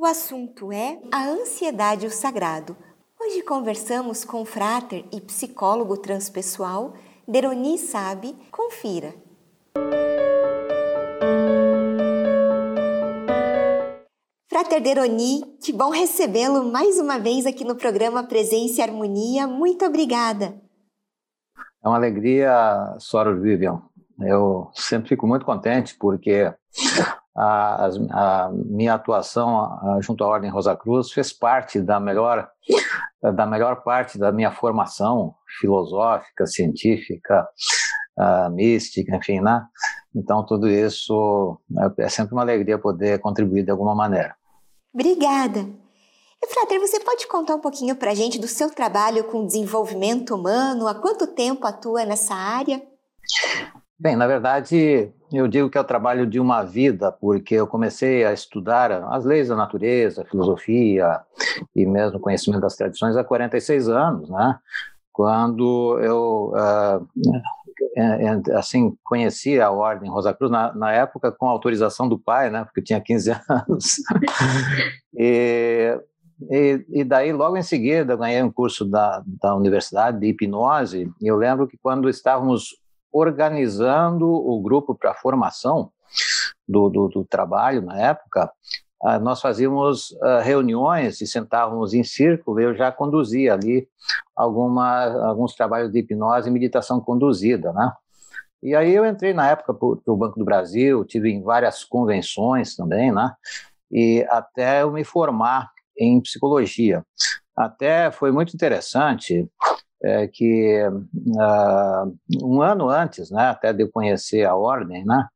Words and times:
O 0.00 0.06
assunto 0.06 0.72
é 0.72 0.98
a 1.12 1.26
ansiedade 1.28 2.06
e 2.06 2.08
o 2.08 2.10
sagrado. 2.10 2.74
Hoje 3.20 3.42
conversamos 3.42 4.24
com 4.24 4.40
o 4.40 4.46
frater 4.46 5.04
e 5.12 5.20
psicólogo 5.20 5.94
transpessoal 5.98 6.94
Deroni 7.28 7.76
Sabe. 7.76 8.34
Confira. 8.50 9.14
Frater 14.48 14.82
Deroni, 14.82 15.42
que 15.62 15.70
bom 15.70 15.90
recebê-lo 15.90 16.72
mais 16.72 16.98
uma 16.98 17.18
vez 17.18 17.44
aqui 17.44 17.62
no 17.62 17.76
programa 17.76 18.26
Presença 18.26 18.80
e 18.80 18.82
Harmonia. 18.82 19.46
Muito 19.46 19.84
obrigada. 19.84 20.58
É 21.84 21.86
uma 21.86 21.96
alegria, 21.96 22.96
Sora 22.98 23.38
Vivian. 23.38 23.82
Eu 24.18 24.70
sempre 24.72 25.10
fico 25.10 25.26
muito 25.26 25.44
contente 25.44 25.94
porque 25.98 26.50
a, 27.36 27.88
a, 28.10 28.50
minha 28.52 28.94
atuação 28.94 30.00
junto 30.00 30.24
à 30.24 30.26
Ordem 30.26 30.50
Rosa 30.50 30.76
Cruz 30.76 31.12
fez 31.12 31.32
parte 31.32 31.80
da 31.80 32.00
melhor 32.00 32.48
da 33.22 33.46
melhor 33.46 33.82
parte 33.82 34.18
da 34.18 34.32
minha 34.32 34.50
formação 34.50 35.34
filosófica, 35.60 36.46
científica, 36.46 37.46
uh, 38.18 38.50
mística, 38.50 39.14
enfim, 39.14 39.40
né? 39.40 39.62
Então 40.14 40.44
tudo 40.44 40.68
isso 40.68 41.60
é, 41.98 42.04
é 42.04 42.08
sempre 42.08 42.32
uma 42.32 42.42
alegria 42.42 42.78
poder 42.78 43.20
contribuir 43.20 43.64
de 43.64 43.70
alguma 43.70 43.94
maneira. 43.94 44.34
Obrigada. 44.92 45.68
Frater, 46.48 46.80
você 46.80 46.98
pode 47.00 47.26
contar 47.26 47.54
um 47.54 47.60
pouquinho 47.60 47.94
para 47.94 48.12
a 48.12 48.14
gente 48.14 48.38
do 48.38 48.48
seu 48.48 48.70
trabalho 48.70 49.24
com 49.24 49.46
desenvolvimento 49.46 50.34
humano? 50.34 50.88
Há 50.88 50.94
quanto 50.94 51.26
tempo 51.26 51.66
atua 51.66 52.04
nessa 52.04 52.34
área? 52.34 52.82
Bem, 54.00 54.16
na 54.16 54.26
verdade, 54.26 55.12
eu 55.30 55.46
digo 55.46 55.68
que 55.68 55.76
é 55.76 55.80
o 55.82 55.84
trabalho 55.84 56.26
de 56.26 56.40
uma 56.40 56.62
vida, 56.62 57.12
porque 57.12 57.56
eu 57.56 57.66
comecei 57.66 58.24
a 58.24 58.32
estudar 58.32 58.90
as 59.12 59.26
leis 59.26 59.48
da 59.48 59.56
natureza, 59.56 60.24
filosofia 60.24 61.20
e 61.76 61.84
mesmo 61.84 62.18
conhecimento 62.18 62.62
das 62.62 62.76
tradições 62.76 63.14
há 63.14 63.22
46 63.22 63.90
anos, 63.90 64.30
né? 64.30 64.58
Quando 65.12 65.98
eu 66.00 66.54
uh, 66.54 67.06
assim 68.56 68.96
conheci 69.04 69.60
a 69.60 69.70
Ordem 69.70 70.08
Rosa 70.08 70.32
Cruz 70.32 70.50
na, 70.50 70.74
na, 70.74 70.92
época 70.92 71.30
com 71.30 71.46
autorização 71.46 72.08
do 72.08 72.18
pai, 72.18 72.48
né? 72.48 72.64
Porque 72.64 72.80
eu 72.80 72.84
tinha 72.84 73.02
15 73.02 73.32
anos. 73.50 73.96
e, 75.14 76.00
e, 76.50 76.86
e, 76.88 77.04
daí, 77.04 77.34
logo 77.34 77.54
em 77.54 77.62
seguida, 77.62 78.16
ganhei 78.16 78.42
um 78.42 78.50
curso 78.50 78.82
da, 78.82 79.22
da 79.26 79.54
Universidade 79.54 80.18
de 80.18 80.28
Hipnose. 80.28 81.12
E 81.20 81.26
eu 81.26 81.36
lembro 81.36 81.68
que 81.68 81.76
quando 81.76 82.08
estávamos 82.08 82.80
organizando 83.12 84.26
o 84.26 84.60
grupo 84.60 84.94
para 84.94 85.14
formação 85.14 85.90
do, 86.66 86.88
do, 86.88 87.08
do, 87.08 87.24
trabalho 87.24 87.82
na 87.82 87.98
época, 87.98 88.50
uh, 89.02 89.18
nós 89.20 89.40
fazíamos 89.40 90.10
uh, 90.12 90.40
reuniões 90.42 91.20
e 91.20 91.26
sentávamos 91.26 91.94
em 91.94 92.04
círculo, 92.04 92.60
eu 92.60 92.74
já 92.74 92.90
conduzia 92.92 93.54
ali 93.54 93.88
alguma, 94.34 95.04
alguns 95.26 95.54
trabalhos 95.54 95.90
de 95.90 95.98
hipnose 95.98 96.48
e 96.48 96.52
meditação 96.52 97.00
conduzida, 97.00 97.72
né? 97.72 97.92
E 98.62 98.74
aí 98.74 98.94
eu 98.94 99.06
entrei 99.06 99.32
na 99.32 99.48
época 99.48 99.72
para 99.72 100.12
o 100.12 100.16
Banco 100.16 100.38
do 100.38 100.44
Brasil, 100.44 101.04
tive 101.04 101.30
em 101.30 101.42
várias 101.42 101.82
convenções 101.82 102.76
também, 102.76 103.10
né? 103.10 103.32
E 103.90 104.24
até 104.28 104.82
eu 104.82 104.92
me 104.92 105.02
formar 105.02 105.70
em 105.98 106.20
psicologia. 106.20 107.02
Até 107.56 108.10
foi 108.10 108.30
muito 108.30 108.54
interessante, 108.54 109.48
é, 110.02 110.26
que 110.28 110.82
uh, 110.88 112.16
um 112.42 112.62
ano 112.62 112.88
antes, 112.88 113.30
né, 113.30 113.48
até 113.48 113.72
de 113.72 113.82
eu 113.82 113.90
conhecer 113.90 114.44
a 114.44 114.54
ordem, 114.54 115.04
né, 115.04 115.26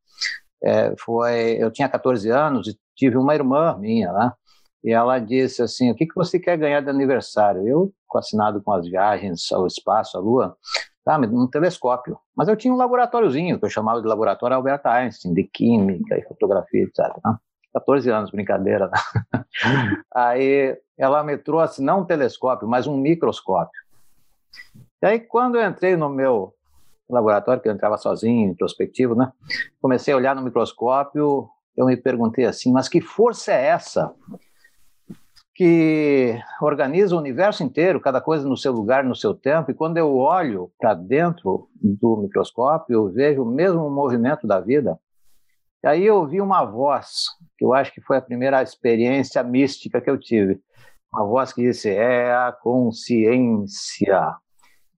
é, 0.63 0.95
foi, 0.99 1.57
eu 1.59 1.71
tinha 1.71 1.89
14 1.89 2.31
anos 2.31 2.69
e 2.69 2.79
tive 2.97 3.17
uma 3.17 3.35
irmã 3.35 3.77
minha, 3.79 4.13
né, 4.13 4.33
e 4.85 4.93
ela 4.93 5.19
disse 5.19 5.63
assim, 5.63 5.91
o 5.91 5.95
que, 5.95 6.07
que 6.07 6.15
você 6.15 6.39
quer 6.39 6.59
ganhar 6.59 6.83
de 6.83 6.91
aniversário? 6.91 7.67
Eu, 7.67 7.93
fascinado 8.13 8.63
com 8.63 8.71
as 8.71 8.87
viagens 8.87 9.51
ao 9.51 9.67
espaço, 9.67 10.19
à 10.19 10.21
Lua, 10.21 10.57
tá, 11.03 11.19
um 11.19 11.49
telescópio. 11.49 12.19
Mas 12.37 12.49
eu 12.49 12.57
tinha 12.57 12.73
um 12.73 12.77
laboratóriozinho, 12.77 13.59
que 13.59 13.65
eu 13.65 13.71
chamava 13.71 14.03
de 14.03 14.07
Laboratório 14.07 14.57
Albert 14.57 14.83
Einstein, 14.85 15.33
de 15.33 15.45
Química 15.45 16.19
e 16.19 16.23
Fotografia, 16.25 16.83
etc. 16.83 17.17
Né? 17.25 17.35
14 17.73 18.11
anos, 18.11 18.31
brincadeira. 18.31 18.89
Né? 18.89 19.43
Aí 20.15 20.79
ela 20.99 21.25
me 21.25 21.39
trouxe 21.39 21.83
não 21.83 22.01
um 22.01 22.05
telescópio, 22.05 22.69
mas 22.69 22.87
um 22.87 22.97
microscópio. 22.97 23.84
E 25.03 25.07
aí, 25.07 25.21
quando 25.21 25.57
eu 25.57 25.69
entrei 25.69 25.97
no 25.97 26.09
meu 26.09 26.55
laboratório, 27.09 27.63
que 27.63 27.69
eu 27.69 27.73
entrava 27.73 27.99
sozinho, 27.99 28.51
introspectivo, 28.51 29.15
né? 29.15 29.31
Comecei 29.81 30.15
a 30.15 30.17
olhar 30.17 30.35
no 30.35 30.43
microscópio, 30.43 31.49
eu 31.77 31.87
me 31.87 31.97
perguntei 31.97 32.45
assim, 32.45 32.73
mas 32.73 32.89
que 32.89 33.01
força 33.01 33.53
é 33.53 33.67
essa 33.67 34.15
que 35.55 36.37
organiza 36.61 37.15
o 37.15 37.19
universo 37.19 37.63
inteiro, 37.63 38.01
cada 38.01 38.21
coisa 38.21 38.49
no 38.49 38.57
seu 38.57 38.73
lugar, 38.73 39.05
no 39.05 39.15
seu 39.15 39.33
tempo, 39.33 39.71
e 39.71 39.75
quando 39.75 39.97
eu 39.97 40.17
olho 40.17 40.73
para 40.79 40.95
dentro 40.95 41.69
do 41.81 42.17
microscópio, 42.17 42.95
eu 42.95 43.13
vejo 43.13 43.43
o 43.43 43.47
mesmo 43.47 43.89
movimento 43.89 44.49
da 44.49 44.61
vida. 44.61 44.99
E 45.83 45.87
aí 45.87 46.05
eu 46.05 46.17
ouvi 46.17 46.41
uma 46.41 46.65
voz, 46.65 47.27
que 47.57 47.65
eu 47.65 47.73
acho 47.73 47.93
que 47.93 48.01
foi 48.01 48.17
a 48.17 48.23
primeira 48.23 48.63
experiência 48.63 49.43
mística 49.45 50.01
que 50.01 50.11
eu 50.11 50.19
tive. 50.19 50.61
Uma 51.13 51.25
voz 51.25 51.53
que 51.53 51.63
disse: 51.63 51.89
é 51.89 52.35
a 52.35 52.51
consciência. 52.51 54.35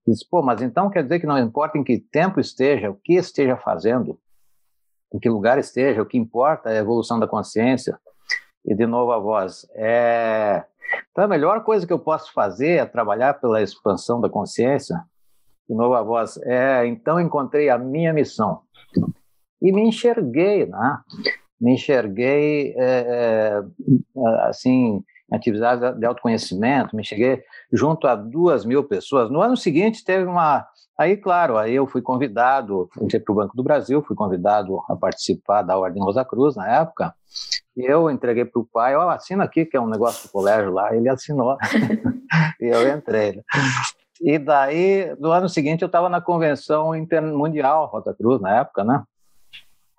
Diz, 0.07 0.23
pô, 0.23 0.41
mas 0.41 0.63
então 0.63 0.89
quer 0.89 1.03
dizer 1.03 1.19
que 1.19 1.27
não 1.27 1.39
importa 1.39 1.77
em 1.77 1.83
que 1.83 1.99
tempo 1.99 2.39
esteja, 2.39 2.91
o 2.91 2.95
que 2.95 3.15
esteja 3.15 3.57
fazendo, 3.57 4.19
em 5.13 5.19
que 5.19 5.29
lugar 5.29 5.59
esteja, 5.59 6.01
o 6.01 6.07
que 6.07 6.17
importa 6.17 6.71
é 6.71 6.79
a 6.79 6.81
evolução 6.81 7.19
da 7.19 7.27
consciência. 7.27 7.99
E 8.65 8.75
de 8.75 8.87
novo 8.87 9.13
a 9.13 9.19
voz, 9.19 9.67
é... 9.75 10.65
Então 11.11 11.25
a 11.25 11.29
melhor 11.29 11.65
coisa 11.65 11.87
que 11.87 11.93
eu 11.93 11.99
posso 11.99 12.33
fazer 12.33 12.79
é 12.79 12.87
trabalhar 12.87 13.35
pela 13.35 13.61
expansão 13.61 14.21
da 14.21 14.29
consciência. 14.29 15.03
De 15.69 15.75
novo 15.75 15.95
a 15.95 16.03
voz, 16.03 16.37
é... 16.45 16.87
Então 16.87 17.21
encontrei 17.21 17.69
a 17.69 17.77
minha 17.77 18.13
missão. 18.13 18.61
E 19.61 19.73
me 19.73 19.83
enxerguei, 19.83 20.67
né? 20.67 20.99
Me 21.61 21.73
enxerguei, 21.75 22.75
é, 22.77 23.63
assim, 24.43 25.03
atividades 25.31 25.99
de 25.99 26.07
autoconhecimento, 26.07 26.95
me 26.95 27.05
cheguei 27.05 27.43
junto 27.73 28.07
a 28.07 28.15
duas 28.15 28.65
mil 28.65 28.85
pessoas. 28.85 29.31
No 29.31 29.43
ano 29.43 29.57
seguinte 29.57 30.05
teve 30.05 30.25
uma, 30.25 30.67
aí 30.97 31.17
claro, 31.17 31.59
aí 31.59 31.75
eu 31.75 31.87
fui 31.87 32.01
convidado, 32.01 32.89
entrei 33.01 33.21
para 33.21 33.33
o 33.33 33.37
Banco 33.37 33.57
do 33.57 33.63
Brasil, 33.63 34.03
fui 34.03 34.15
convidado 34.15 34.81
a 34.89 34.97
participar 34.97 35.63
da 35.63 35.77
Ordem 35.77 36.03
Rosa 36.03 36.25
Cruz 36.25 36.55
na 36.55 36.69
época, 36.69 37.15
e 37.77 37.85
eu 37.85 38.11
entreguei 38.11 38.45
para 38.45 38.61
o 38.61 38.65
pai, 38.65 38.97
ó, 38.97 39.07
oh, 39.07 39.11
assina 39.11 39.45
aqui 39.45 39.67
que 39.67 39.77
é 39.77 39.81
um 39.81 39.89
negócio 39.89 40.29
do 40.29 40.33
colégio 40.33 40.73
lá, 40.73 40.95
ele 40.95 41.09
assinou, 41.09 41.57
e 42.61 42.67
eu 42.67 42.89
entrei. 42.89 43.43
E 44.21 44.39
daí, 44.39 45.15
no 45.19 45.31
ano 45.31 45.49
seguinte, 45.49 45.83
eu 45.83 45.87
estava 45.87 46.09
na 46.09 46.21
convenção 46.21 46.93
mundial 47.35 47.87
Rosa 47.87 48.15
Cruz 48.15 48.41
na 48.41 48.61
época, 48.61 48.83
né? 48.83 49.03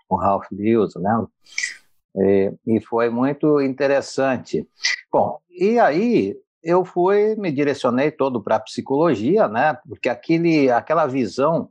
O 0.10 0.16
Ralph 0.16 0.48
Lewis, 0.52 0.96
lembra? 0.96 1.28
E, 2.16 2.54
e 2.66 2.82
foi 2.82 3.10
muito 3.10 3.62
interessante. 3.62 4.68
Bom, 5.12 5.40
e 5.50 5.80
aí 5.80 6.36
eu 6.64 6.84
fui, 6.84 7.36
me 7.36 7.52
direcionei 7.52 8.12
todo 8.12 8.42
para 8.44 8.58
a 8.58 8.60
psicologia, 8.60 9.48
né? 9.48 9.78
Porque 9.88 10.10
aquele, 10.10 10.70
aquela 10.70 11.08
visão 11.08 11.70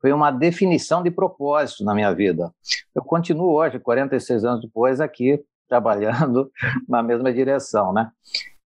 foi 0.00 0.12
uma 0.12 0.30
definição 0.30 1.02
de 1.02 1.10
propósito 1.10 1.84
na 1.84 1.94
minha 1.94 2.12
vida. 2.12 2.52
Eu 2.94 3.02
continuo 3.02 3.52
hoje, 3.52 3.78
46 3.78 4.44
anos 4.44 4.62
depois, 4.62 5.00
aqui 5.00 5.40
trabalhando 5.68 6.50
na 6.88 7.02
mesma 7.02 7.32
direção, 7.32 7.92
né? 7.92 8.10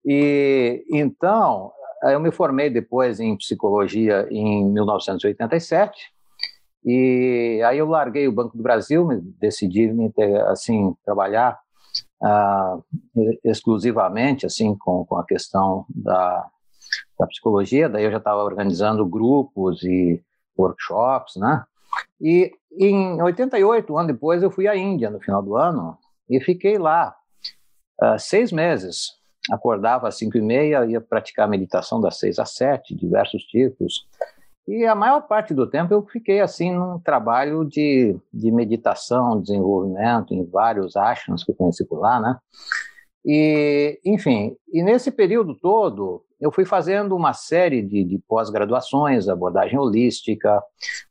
E 0.05 0.85
então 0.91 1.71
eu 2.03 2.19
me 2.19 2.31
formei 2.31 2.69
depois 2.69 3.19
em 3.19 3.35
psicologia 3.37 4.27
em 4.29 4.69
1987 4.69 6.12
e 6.85 7.61
aí 7.65 7.77
eu 7.77 7.87
larguei 7.87 8.27
o 8.27 8.31
Banco 8.31 8.57
do 8.57 8.63
Brasil, 8.63 9.07
decidi 9.39 9.87
me 9.91 10.11
assim 10.47 10.95
trabalhar 11.05 11.59
uh, 12.21 12.83
exclusivamente 13.43 14.45
assim 14.45 14.75
com, 14.75 15.05
com 15.05 15.17
a 15.17 15.25
questão 15.25 15.85
da, 15.89 16.45
da 17.17 17.27
psicologia. 17.27 17.87
Daí 17.87 18.03
eu 18.03 18.11
já 18.11 18.17
estava 18.17 18.43
organizando 18.43 19.05
grupos 19.05 19.83
e 19.83 20.21
workshops, 20.57 21.35
né? 21.35 21.63
E 22.19 22.51
em 22.71 23.21
88, 23.21 23.93
um 23.93 23.97
ano 23.97 24.07
depois, 24.07 24.41
eu 24.41 24.51
fui 24.51 24.67
à 24.67 24.75
Índia 24.75 25.09
no 25.09 25.19
final 25.19 25.41
do 25.41 25.55
ano 25.55 25.97
e 26.29 26.39
fiquei 26.39 26.77
lá 26.77 27.15
uh, 28.01 28.19
seis 28.19 28.51
meses. 28.51 29.11
Acordava 29.51 30.07
às 30.07 30.17
cinco 30.17 30.37
e 30.37 30.41
meia, 30.41 30.85
ia 30.85 31.01
praticar 31.01 31.47
meditação 31.49 31.99
das 31.99 32.17
seis 32.17 32.39
às 32.39 32.55
sete, 32.55 32.95
diversos 32.95 33.43
tipos. 33.43 34.07
E 34.67 34.85
a 34.85 34.95
maior 34.95 35.21
parte 35.21 35.53
do 35.53 35.69
tempo 35.69 35.93
eu 35.93 36.05
fiquei 36.05 36.39
assim 36.39 36.71
num 36.71 36.97
trabalho 36.99 37.65
de, 37.65 38.15
de 38.33 38.51
meditação, 38.51 39.41
desenvolvimento 39.41 40.33
em 40.33 40.45
vários 40.45 40.95
ashrams 40.95 41.43
que 41.43 41.51
eu 41.51 41.55
conheci 41.55 41.85
por 41.85 41.99
lá, 41.99 42.19
né? 42.19 42.37
E, 43.25 43.99
enfim, 44.05 44.55
e 44.71 44.83
nesse 44.83 45.11
período 45.11 45.55
todo 45.55 46.23
eu 46.39 46.51
fui 46.51 46.65
fazendo 46.65 47.15
uma 47.15 47.33
série 47.33 47.81
de, 47.81 48.03
de 48.03 48.19
pós-graduações, 48.27 49.29
abordagem 49.29 49.79
holística, 49.79 50.61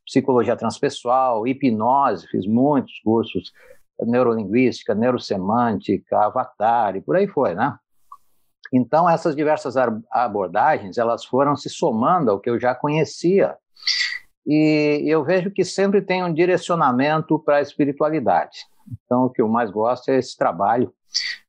psicologia 0.05 0.55
transpessoal, 0.55 1.47
hipnose, 1.47 2.27
fiz 2.27 2.45
muitos 2.45 2.99
cursos 3.03 3.51
neurolinguística, 3.99 4.93
neurosemântica, 4.93 6.17
avatar 6.17 6.95
e 6.95 7.01
por 7.01 7.15
aí 7.15 7.27
foi, 7.27 7.55
né? 7.55 7.77
Então, 8.73 9.07
essas 9.07 9.35
diversas 9.35 9.75
abordagens, 10.11 10.97
elas 10.97 11.23
foram 11.23 11.55
se 11.55 11.69
somando 11.69 12.31
ao 12.31 12.39
que 12.39 12.49
eu 12.49 12.59
já 12.59 12.73
conhecia. 12.73 13.55
E 14.47 15.03
eu 15.05 15.23
vejo 15.23 15.51
que 15.51 15.63
sempre 15.63 16.01
tem 16.01 16.23
um 16.23 16.33
direcionamento 16.33 17.37
para 17.37 17.57
a 17.57 17.61
espiritualidade. 17.61 18.65
Então, 19.05 19.25
o 19.25 19.29
que 19.29 19.43
eu 19.43 19.47
mais 19.47 19.69
gosto 19.69 20.09
é 20.09 20.17
esse 20.17 20.35
trabalho 20.35 20.91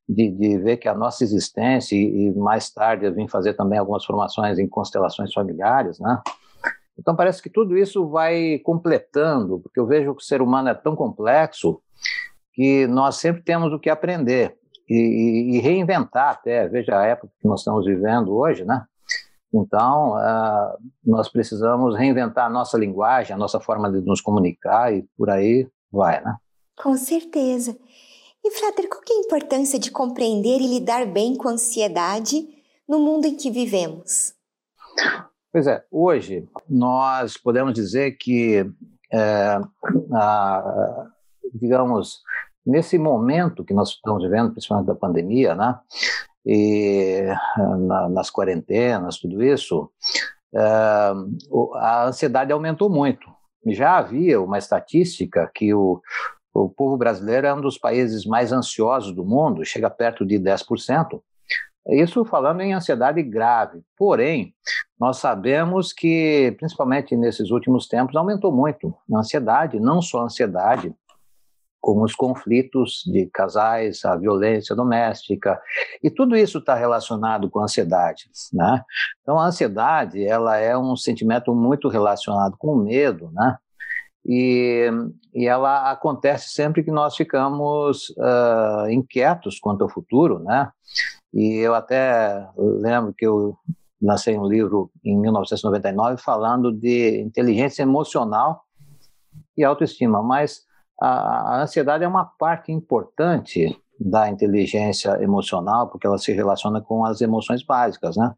de, 0.07 0.31
de 0.31 0.59
ver 0.59 0.77
que 0.77 0.87
a 0.87 0.95
nossa 0.95 1.25
existência, 1.25 1.97
e, 1.97 2.31
mais 2.33 2.71
tarde 2.71 3.07
eu 3.07 3.15
vim 3.15 3.27
fazer 3.27 3.55
também 3.55 3.79
algumas 3.79 4.05
formações 4.05 4.59
em 4.59 4.69
constelações 4.69 5.33
familiares, 5.33 5.99
né? 5.99 6.21
Então, 6.99 7.17
parece 7.17 7.43
que 7.43 7.49
tudo 7.49 7.77
isso 7.77 8.07
vai 8.07 8.59
completando, 8.59 9.61
porque 9.61 9.81
eu 9.81 9.87
vejo 9.87 10.15
que 10.15 10.23
o 10.23 10.25
ser 10.25 10.43
humano 10.43 10.69
é 10.69 10.75
tão 10.75 10.95
complexo 10.95 11.81
que 12.53 12.87
nós 12.87 13.17
sempre 13.17 13.43
temos 13.43 13.73
o 13.73 13.81
que 13.81 13.89
aprender 13.89 14.57
e, 14.89 15.57
e, 15.57 15.61
reinventar 15.61 16.31
até. 16.31 16.69
Veja 16.69 16.99
a 16.99 17.07
época 17.07 17.33
que 17.41 17.49
nós 17.49 17.61
estamos 17.61 17.87
vivendo 17.87 18.35
hoje, 18.35 18.65
né? 18.65 18.85
Então, 19.53 20.15
uh, 20.15 20.77
nós 21.05 21.29
precisamos 21.29 21.97
reinventar 21.97 22.47
a 22.47 22.51
nossa 22.51 22.77
linguagem, 22.77 23.35
a 23.35 23.39
nossa 23.39 23.61
forma 23.61 23.91
de 23.91 24.01
nos 24.01 24.21
comunicar 24.21 24.93
e 24.93 25.07
por 25.17 25.31
aí 25.31 25.69
vai, 25.93 26.23
né? 26.25 26.37
Com 26.77 26.97
certeza. 26.97 27.77
E, 28.45 28.51
Frater, 28.51 28.89
qual 28.89 29.01
é 29.09 29.13
a 29.13 29.25
importância 29.25 29.79
de 29.79 29.91
compreender 29.91 30.61
e 30.61 30.79
lidar 30.79 31.07
bem 31.07 31.37
com 31.37 31.49
a 31.49 31.53
ansiedade 31.53 32.47
no 32.87 32.99
mundo 32.99 33.27
em 33.27 33.37
que 33.37 33.51
vivemos? 33.51 34.35
Pois 35.53 35.67
é, 35.69 35.85
hoje 35.91 36.49
nós 36.69 37.37
podemos 37.37 37.73
dizer 37.73 38.19
que, 38.19 38.67
é, 39.13 39.61
a, 40.13 41.07
digamos, 41.55 42.23
Nesse 42.67 42.99
momento 42.99 43.65
que 43.65 43.75
nós 43.75 43.91
estamos 43.91 44.23
vivendo, 44.23 44.53
principalmente 44.53 44.87
da 44.87 44.95
pandemia, 44.95 45.55
né, 45.55 45.79
e 46.47 47.25
na, 47.87 48.09
nas 48.09 48.31
quarentenas, 48.31 49.19
tudo 49.19 49.43
isso, 49.43 49.91
uh, 50.55 51.75
a 51.75 52.07
ansiedade 52.07 52.53
aumentou 52.53 52.91
muito. 52.91 53.29
Já 53.67 53.97
havia 53.97 54.41
uma 54.41 54.59
estatística 54.59 55.51
que 55.55 55.73
o, 55.73 56.03
o 56.53 56.69
povo 56.69 56.97
brasileiro 56.97 57.47
é 57.47 57.55
um 57.55 57.61
dos 57.61 57.79
países 57.79 58.27
mais 58.27 58.53
ansiosos 58.53 59.15
do 59.15 59.25
mundo, 59.25 59.65
chega 59.65 59.89
perto 59.89 60.25
de 60.25 60.39
10%. 60.39 61.21
Isso 61.89 62.25
falando 62.25 62.63
em 62.63 62.73
ansiedade 62.73 63.23
grave. 63.23 63.83
Porém, 63.97 64.55
nós 64.99 65.19
sabemos 65.19 65.93
que, 65.93 66.55
principalmente 66.59 67.15
nesses 67.17 67.51
últimos 67.51 67.87
tempos, 67.87 68.17
aumentou 68.17 68.51
muito 68.51 68.95
a 69.13 69.19
ansiedade, 69.19 69.79
não 69.79 70.01
só 70.01 70.21
a 70.21 70.25
ansiedade, 70.25 70.95
como 71.85 72.03
os 72.03 72.15
conflitos 72.15 73.03
de 73.05 73.27
casais, 73.27 74.07
a 74.07 74.17
violência 74.17 74.75
doméstica, 74.75 75.61
e 76.03 76.11
tudo 76.11 76.35
isso 76.35 76.57
está 76.57 76.75
relacionado 76.75 77.51
com 77.51 77.61
a 77.61 77.65
ansiedade, 77.65 78.25
né? 78.55 78.83
Então, 79.21 79.39
a 79.39 79.45
ansiedade, 79.45 80.25
ela 80.25 80.57
é 80.57 80.75
um 80.79 80.97
sentimento 80.97 81.55
muito 81.55 81.91
relacionado 81.91 82.57
com 82.57 82.73
o 82.73 82.83
medo, 82.83 83.31
né? 83.35 83.59
E, 84.25 84.91
e 85.35 85.47
ela 85.47 85.91
acontece 85.91 86.55
sempre 86.55 86.83
que 86.83 86.91
nós 86.91 87.15
ficamos 87.17 88.09
uh, 88.17 88.89
inquietos 88.89 89.59
quanto 89.61 89.83
ao 89.83 89.91
futuro, 89.91 90.39
né? 90.39 90.71
E 91.35 91.59
eu 91.59 91.75
até 91.75 92.49
lembro 92.57 93.13
que 93.13 93.27
eu 93.27 93.59
lancei 94.01 94.39
um 94.39 94.49
livro 94.49 94.91
em 95.05 95.21
1999 95.21 96.17
falando 96.17 96.73
de 96.73 97.21
inteligência 97.21 97.83
emocional 97.83 98.63
e 99.55 99.63
autoestima, 99.63 100.23
mas 100.23 100.63
a, 101.01 101.63
ansiedade 101.63 102.05
é 102.05 102.09
uma 102.09 102.25
parte 102.25 102.73
importante 102.73 103.77
da 103.99 104.29
inteligência 104.29 105.23
emocional, 105.23 105.89
porque 105.89 106.07
ela 106.07 106.19
se 106.19 106.33
relaciona 106.33 106.81
com 106.81 107.05
as 107.05 107.21
emoções 107.21 107.65
básicas, 107.65 108.17
né? 108.17 108.33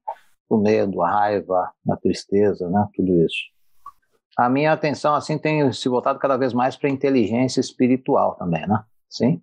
O 0.48 0.56
medo, 0.56 1.02
a 1.02 1.10
raiva, 1.10 1.72
a 1.90 1.96
tristeza, 1.96 2.68
né? 2.68 2.86
Tudo 2.94 3.12
isso. 3.24 3.56
A 4.36 4.50
minha 4.50 4.72
atenção, 4.72 5.14
assim, 5.14 5.38
tem 5.38 5.72
se 5.72 5.88
voltado 5.88 6.18
cada 6.18 6.36
vez 6.36 6.52
mais 6.52 6.76
para 6.76 6.88
a 6.88 6.92
inteligência 6.92 7.58
espiritual 7.60 8.34
também, 8.36 8.66
né? 8.66 8.84
Sim? 9.08 9.40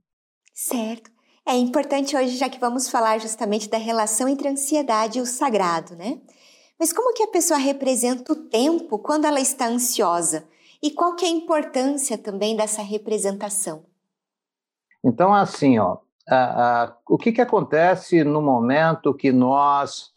Certo. 0.54 1.12
É 1.45 1.56
importante 1.57 2.16
hoje, 2.16 2.38
já 2.38 2.48
que 2.48 2.59
vamos 2.59 2.89
falar 2.89 3.19
justamente 3.19 3.69
da 3.69 3.77
relação 3.77 4.30
entre 4.30 4.48
a 4.48 4.51
ansiedade 4.51 5.18
e 5.18 5.21
o 5.21 5.25
sagrado, 5.25 5.95
né? 5.95 6.21
Mas 6.80 6.94
como 6.94 7.13
que 7.13 7.24
a 7.24 7.27
pessoa 7.27 7.59
representa 7.59 8.31
o 8.31 8.36
tempo 8.36 9.00
quando 9.00 9.25
ela 9.25 9.39
está 9.39 9.68
ansiosa? 9.68 10.48
E 10.83 10.91
qual 10.91 11.15
que 11.15 11.25
é 11.25 11.30
a 11.30 11.31
importância 11.31 12.18
também 12.18 12.57
dessa 12.57 12.81
representação? 12.81 13.85
Então, 15.01 15.33
assim, 15.33 15.80
ó, 15.80 16.00
a, 16.27 16.83
a, 16.83 16.97
o 17.07 17.18
que, 17.18 17.31
que 17.31 17.39
acontece 17.39 18.21
no 18.25 18.41
momento 18.41 19.13
que 19.13 19.31
nós 19.31 20.12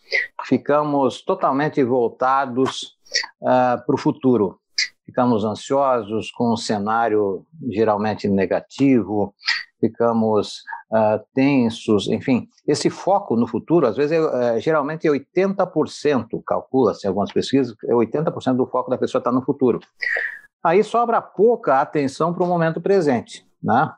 ficamos 0.44 1.22
totalmente 1.22 1.84
voltados 1.84 2.96
ah, 3.44 3.80
para 3.86 3.94
o 3.94 3.98
futuro? 3.98 4.58
Ficamos 5.04 5.44
ansiosos 5.44 6.32
com 6.32 6.52
um 6.52 6.56
cenário 6.56 7.46
geralmente 7.70 8.26
negativo, 8.28 9.32
ficamos 9.80 10.64
uh, 10.90 11.24
tensos, 11.32 12.08
enfim, 12.08 12.48
esse 12.66 12.90
foco 12.90 13.36
no 13.36 13.46
futuro, 13.46 13.86
às 13.86 13.96
vezes, 13.96 14.18
é, 14.18 14.56
é, 14.56 14.60
geralmente 14.60 15.06
é 15.06 15.10
80%, 15.12 16.42
calcula-se 16.44 17.06
algumas 17.06 17.32
pesquisas, 17.32 17.76
é 17.84 17.92
80% 17.92 18.56
do 18.56 18.66
foco 18.66 18.90
da 18.90 18.98
pessoa 18.98 19.20
está 19.20 19.30
no 19.30 19.42
futuro 19.42 19.78
aí 20.66 20.82
sobra 20.84 21.20
pouca 21.22 21.80
atenção 21.80 22.34
para 22.34 22.44
o 22.44 22.46
momento 22.46 22.80
presente, 22.80 23.46
né? 23.62 23.92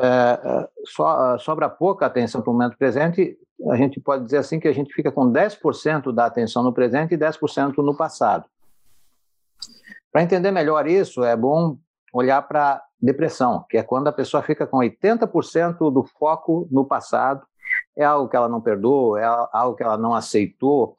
É, 0.00 0.06
é 0.06 0.68
so, 0.84 1.06
é, 1.06 1.38
sobra 1.38 1.68
pouca 1.68 2.06
atenção 2.06 2.42
para 2.42 2.50
o 2.50 2.52
momento 2.52 2.76
presente, 2.76 3.38
a 3.70 3.76
gente 3.76 3.98
pode 3.98 4.24
dizer 4.24 4.38
assim 4.38 4.60
que 4.60 4.68
a 4.68 4.72
gente 4.72 4.92
fica 4.92 5.10
com 5.10 5.32
10% 5.32 6.12
da 6.12 6.26
atenção 6.26 6.62
no 6.62 6.72
presente 6.72 7.14
e 7.14 7.18
10% 7.18 7.78
no 7.78 7.96
passado. 7.96 8.44
Para 10.12 10.22
entender 10.22 10.50
melhor 10.50 10.86
isso, 10.86 11.24
é 11.24 11.36
bom 11.36 11.76
olhar 12.12 12.40
para 12.42 12.82
depressão, 13.00 13.64
que 13.68 13.76
é 13.76 13.82
quando 13.82 14.08
a 14.08 14.12
pessoa 14.12 14.42
fica 14.42 14.66
com 14.66 14.78
80% 14.78 15.92
do 15.92 16.04
foco 16.04 16.68
no 16.70 16.84
passado, 16.84 17.44
é 17.96 18.04
algo 18.04 18.28
que 18.28 18.36
ela 18.36 18.48
não 18.48 18.60
perdoou, 18.60 19.16
é 19.16 19.24
algo 19.52 19.76
que 19.76 19.82
ela 19.82 19.98
não 19.98 20.14
aceitou, 20.14 20.96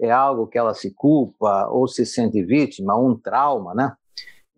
é 0.00 0.10
algo 0.10 0.46
que 0.46 0.58
ela 0.58 0.74
se 0.74 0.90
culpa 0.92 1.68
ou 1.68 1.88
se 1.88 2.04
sente 2.04 2.42
vítima, 2.42 2.96
um 2.96 3.16
trauma, 3.16 3.74
né? 3.74 3.92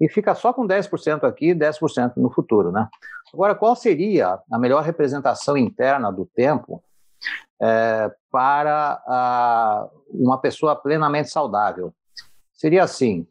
E 0.01 0.09
fica 0.09 0.35
só 0.35 0.53
com 0.53 0.67
10% 0.67 1.25
aqui 1.25 1.51
e 1.51 1.55
10% 1.55 2.17
no 2.17 2.31
futuro. 2.31 2.71
Né? 2.71 2.89
Agora, 3.33 3.55
qual 3.55 3.75
seria 3.75 4.39
a 4.51 4.59
melhor 4.59 4.83
representação 4.83 5.57
interna 5.57 6.11
do 6.13 6.27
tempo 6.27 6.83
é, 7.61 8.11
para 8.31 9.03
a, 9.07 9.89
uma 10.11 10.39
pessoa 10.39 10.77
plenamente 10.77 11.31
saudável? 11.31 11.95
Seria 12.53 12.85
assim: 12.85 13.27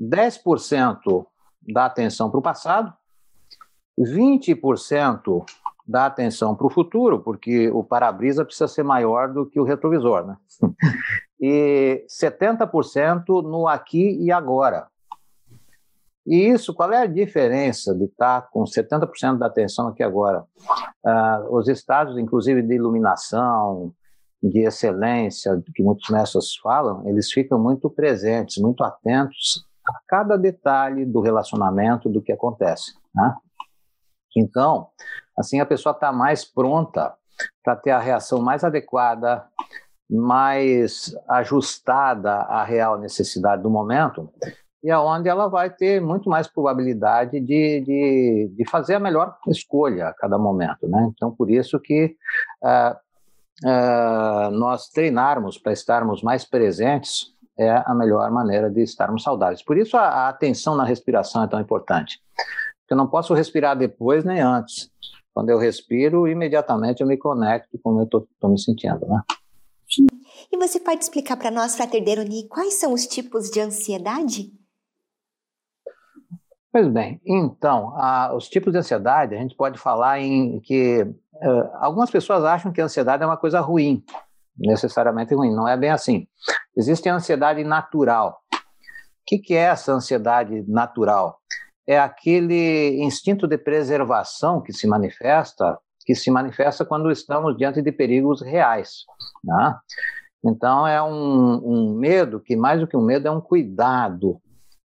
10% 0.00 1.26
da 1.72 1.86
atenção 1.86 2.30
para 2.30 2.38
o 2.38 2.42
passado, 2.42 2.92
20% 3.98 5.44
da 5.86 6.06
atenção 6.06 6.54
para 6.54 6.66
o 6.66 6.70
futuro, 6.70 7.20
porque 7.20 7.68
o 7.70 7.82
para-brisa 7.82 8.44
precisa 8.44 8.68
ser 8.68 8.82
maior 8.82 9.32
do 9.32 9.44
que 9.44 9.58
o 9.58 9.64
retrovisor, 9.64 10.24
né? 10.24 10.36
e 11.40 12.04
70% 12.08 13.42
no 13.42 13.66
aqui 13.66 14.16
e 14.20 14.30
agora. 14.30 14.86
E 16.26 16.48
isso, 16.48 16.74
qual 16.74 16.92
é 16.92 16.98
a 16.98 17.06
diferença 17.06 17.94
de 17.94 18.04
estar 18.04 18.48
com 18.50 18.64
70% 18.64 19.38
da 19.38 19.46
atenção 19.46 19.88
aqui 19.88 20.02
agora? 20.02 20.44
Uh, 21.04 21.56
os 21.56 21.66
estados, 21.68 22.18
inclusive, 22.18 22.62
de 22.62 22.74
iluminação, 22.74 23.92
de 24.42 24.60
excelência, 24.60 25.60
que 25.74 25.82
muitos 25.82 26.08
mestres 26.08 26.56
falam, 26.56 27.06
eles 27.08 27.30
ficam 27.30 27.58
muito 27.58 27.90
presentes, 27.90 28.62
muito 28.62 28.82
atentos 28.82 29.66
a 29.86 29.92
cada 30.06 30.36
detalhe 30.36 31.04
do 31.04 31.20
relacionamento, 31.20 32.08
do 32.08 32.22
que 32.22 32.32
acontece. 32.32 32.92
Né? 33.14 33.34
Então, 34.36 34.88
assim, 35.36 35.60
a 35.60 35.66
pessoa 35.66 35.92
está 35.92 36.12
mais 36.12 36.44
pronta 36.44 37.14
para 37.64 37.76
ter 37.76 37.90
a 37.90 37.98
reação 37.98 38.40
mais 38.40 38.62
adequada, 38.64 39.46
mais 40.08 41.14
ajustada 41.28 42.32
à 42.32 42.64
real 42.64 42.98
necessidade 42.98 43.62
do 43.62 43.70
momento, 43.70 44.30
e 44.82 44.90
aonde 44.90 45.28
ela 45.28 45.48
vai 45.48 45.68
ter 45.70 46.00
muito 46.00 46.28
mais 46.28 46.48
probabilidade 46.48 47.38
de, 47.40 47.80
de, 47.80 48.52
de, 48.56 48.70
fazer 48.70 48.94
a 48.94 49.00
melhor 49.00 49.36
escolha 49.48 50.08
a 50.08 50.14
cada 50.14 50.38
momento, 50.38 50.88
né? 50.88 51.10
Então, 51.14 51.30
por 51.30 51.50
isso 51.50 51.78
que 51.78 52.16
uh, 52.62 52.96
uh, 53.66 54.50
nós 54.50 54.88
treinarmos 54.88 55.58
para 55.58 55.72
estarmos 55.72 56.22
mais 56.22 56.44
presentes 56.44 57.26
é 57.58 57.82
a 57.84 57.94
melhor 57.94 58.30
maneira 58.30 58.70
de 58.70 58.82
estarmos 58.82 59.22
saudáveis. 59.22 59.62
Por 59.62 59.76
isso 59.76 59.96
a, 59.98 60.02
a 60.02 60.28
atenção 60.30 60.74
na 60.74 60.84
respiração 60.84 61.44
é 61.44 61.46
tão 61.46 61.60
importante. 61.60 62.18
Porque 62.34 62.94
eu 62.94 62.96
não 62.96 63.06
posso 63.06 63.34
respirar 63.34 63.76
depois 63.76 64.24
nem 64.24 64.40
antes. 64.40 64.90
Quando 65.34 65.50
eu 65.50 65.58
respiro, 65.58 66.26
imediatamente 66.26 67.02
eu 67.02 67.06
me 67.06 67.18
conecto 67.18 67.78
com 67.82 67.90
como 67.90 68.00
eu 68.00 68.04
estou 68.04 68.50
me 68.50 68.58
sentindo, 68.58 69.06
né? 69.06 69.22
E 70.50 70.56
você 70.56 70.80
pode 70.80 71.02
explicar 71.02 71.36
para 71.36 71.50
nós, 71.50 71.76
Frater 71.76 72.02
Deroni, 72.02 72.48
quais 72.48 72.74
são 72.74 72.92
os 72.92 73.06
tipos 73.06 73.50
de 73.50 73.60
ansiedade? 73.60 74.59
Pois 76.72 76.86
bem, 76.86 77.20
então, 77.26 77.96
a, 77.96 78.32
os 78.32 78.48
tipos 78.48 78.72
de 78.72 78.78
ansiedade, 78.78 79.34
a 79.34 79.38
gente 79.38 79.56
pode 79.56 79.76
falar 79.76 80.20
em 80.20 80.60
que 80.60 81.02
uh, 81.02 81.70
algumas 81.80 82.10
pessoas 82.10 82.44
acham 82.44 82.72
que 82.72 82.80
a 82.80 82.84
ansiedade 82.84 83.24
é 83.24 83.26
uma 83.26 83.36
coisa 83.36 83.58
ruim, 83.60 84.04
necessariamente 84.56 85.34
ruim, 85.34 85.52
não 85.52 85.66
é 85.66 85.76
bem 85.76 85.90
assim. 85.90 86.28
Existe 86.76 87.08
a 87.08 87.14
ansiedade 87.16 87.64
natural. 87.64 88.38
O 88.52 88.58
que, 89.26 89.38
que 89.38 89.54
é 89.54 89.62
essa 89.62 89.92
ansiedade 89.92 90.64
natural? 90.68 91.40
É 91.88 91.98
aquele 91.98 93.02
instinto 93.02 93.48
de 93.48 93.58
preservação 93.58 94.60
que 94.60 94.72
se 94.72 94.86
manifesta, 94.86 95.76
que 96.06 96.14
se 96.14 96.30
manifesta 96.30 96.84
quando 96.84 97.10
estamos 97.10 97.56
diante 97.56 97.82
de 97.82 97.90
perigos 97.90 98.42
reais. 98.42 99.04
Né? 99.42 99.76
Então, 100.44 100.86
é 100.86 101.02
um, 101.02 101.62
um 101.64 101.98
medo 101.98 102.38
que, 102.38 102.54
mais 102.54 102.78
do 102.78 102.86
que 102.86 102.96
um 102.96 103.04
medo, 103.04 103.26
é 103.26 103.30
um 103.30 103.40
cuidado, 103.40 104.40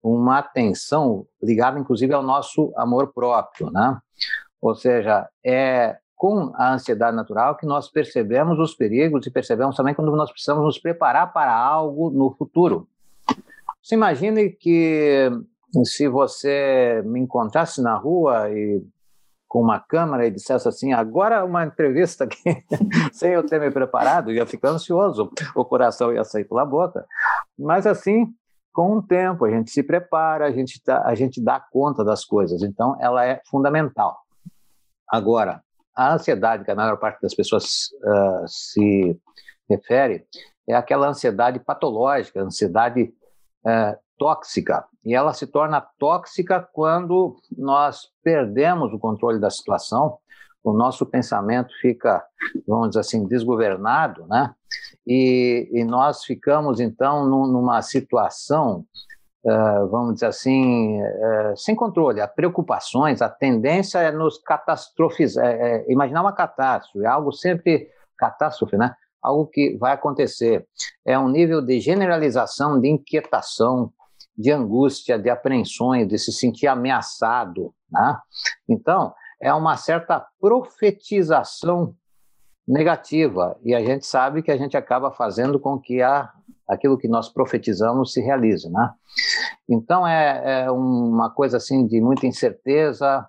uma 0.03 0.39
atenção 0.39 1.27
ligada, 1.43 1.79
inclusive, 1.79 2.13
ao 2.13 2.23
nosso 2.23 2.73
amor 2.77 3.13
próprio, 3.13 3.71
né? 3.71 3.99
Ou 4.61 4.75
seja, 4.75 5.29
é 5.45 5.99
com 6.15 6.53
a 6.55 6.75
ansiedade 6.75 7.17
natural 7.17 7.57
que 7.57 7.65
nós 7.65 7.91
percebemos 7.91 8.59
os 8.59 8.75
perigos 8.75 9.27
e 9.27 9.31
percebemos 9.31 9.75
também 9.75 9.95
quando 9.95 10.15
nós 10.15 10.31
precisamos 10.31 10.63
nos 10.65 10.79
preparar 10.79 11.33
para 11.33 11.55
algo 11.55 12.11
no 12.11 12.31
futuro. 12.33 12.87
Você 13.83 13.95
imagine 13.95 14.51
que 14.51 15.31
se 15.85 16.09
você 16.09 17.03
me 17.07 17.21
encontrasse 17.21 17.81
na 17.81 17.97
rua 17.97 18.51
e 18.51 18.85
com 19.49 19.63
uma 19.63 19.81
câmera 19.81 20.27
e 20.27 20.31
dissesse 20.31 20.69
assim, 20.69 20.93
agora 20.93 21.45
uma 21.45 21.65
entrevista 21.65 22.25
aqui, 22.25 22.43
sem 23.13 23.33
eu 23.33 23.45
ter 23.45 23.59
me 23.59 23.71
preparado, 23.71 24.31
ia 24.31 24.47
ficar 24.47 24.71
ansioso, 24.71 25.33
o 25.57 25.65
coração 25.65 26.13
ia 26.13 26.23
sair 26.23 26.45
pela 26.45 26.65
boca. 26.65 27.05
Mas 27.59 27.87
assim, 27.87 28.33
com 28.73 28.97
o 28.97 29.03
tempo, 29.03 29.45
a 29.45 29.51
gente 29.51 29.71
se 29.71 29.83
prepara, 29.83 30.47
a 30.47 30.51
gente, 30.51 30.83
tá, 30.83 31.03
a 31.05 31.15
gente 31.15 31.41
dá 31.41 31.61
conta 31.61 32.05
das 32.05 32.25
coisas. 32.25 32.63
Então, 32.63 32.97
ela 33.01 33.25
é 33.25 33.41
fundamental. 33.47 34.19
Agora, 35.09 35.63
a 35.95 36.15
ansiedade 36.15 36.65
que 36.65 36.71
a 36.71 36.75
maior 36.75 36.97
parte 36.97 37.21
das 37.21 37.35
pessoas 37.35 37.91
uh, 38.03 38.47
se 38.47 39.19
refere 39.69 40.25
é 40.69 40.75
aquela 40.75 41.09
ansiedade 41.09 41.59
patológica, 41.59 42.41
ansiedade 42.41 43.13
uh, 43.65 43.99
tóxica. 44.17 44.85
E 45.05 45.15
ela 45.15 45.33
se 45.33 45.47
torna 45.47 45.81
tóxica 45.99 46.61
quando 46.73 47.37
nós 47.57 48.09
perdemos 48.23 48.93
o 48.93 48.99
controle 48.99 49.41
da 49.41 49.51
situação 49.51 50.19
o 50.63 50.73
nosso 50.73 51.07
pensamento 51.07 51.73
fica, 51.81 52.25
vamos 52.67 52.91
dizer 52.91 53.01
assim, 53.01 53.27
desgovernado, 53.27 54.27
né? 54.27 54.55
E, 55.13 55.69
e 55.73 55.83
nós 55.83 56.23
ficamos, 56.23 56.79
então, 56.79 57.27
num, 57.29 57.45
numa 57.45 57.83
situação, 57.83 58.87
uh, 59.45 59.89
vamos 59.89 60.15
dizer 60.15 60.27
assim, 60.27 61.03
uh, 61.03 61.57
sem 61.57 61.75
controle. 61.75 62.21
As 62.21 62.33
preocupações, 62.33 63.21
a 63.21 63.29
tendência 63.29 63.99
é 63.99 64.13
nos 64.13 64.39
catastrofizar, 64.39 65.45
é, 65.45 65.79
é, 65.79 65.93
imaginar 65.93 66.21
uma 66.21 66.33
catástrofe, 66.33 67.05
algo 67.05 67.33
sempre 67.33 67.89
catástrofe, 68.17 68.77
né? 68.77 68.95
Algo 69.21 69.49
que 69.49 69.77
vai 69.79 69.95
acontecer. 69.95 70.65
É 71.05 71.19
um 71.19 71.29
nível 71.29 71.61
de 71.61 71.81
generalização, 71.81 72.81
de 72.81 72.89
inquietação, 72.89 73.93
de 74.39 74.53
angústia, 74.53 75.19
de 75.19 75.29
apreensões, 75.29 76.07
de 76.07 76.21
se 76.21 76.31
sentir 76.31 76.69
ameaçado, 76.69 77.75
né? 77.91 78.17
Então, 78.69 79.13
é 79.43 79.53
uma 79.53 79.77
certa 79.77 80.25
profetização 80.41 81.97
negativa 82.67 83.57
e 83.65 83.75
a 83.75 83.81
gente 83.81 84.07
sabe 84.07 84.43
que 84.43 84.51
a 84.51 84.57
gente 84.57 84.77
acaba 84.77 85.11
fazendo 85.11 85.59
com 85.59 85.79
que 85.79 86.03
a, 86.03 86.31
aquilo 86.69 86.99
que 86.99 87.09
nós 87.09 87.29
profetizamos 87.29 88.13
se 88.13 88.21
realize, 88.21 88.69
né? 88.71 88.93
Então 89.69 90.07
é, 90.07 90.65
é 90.65 90.71
uma 90.71 91.31
coisa 91.31 91.57
assim 91.57 91.87
de 91.87 92.01
muita 92.01 92.27
incerteza 92.27 93.27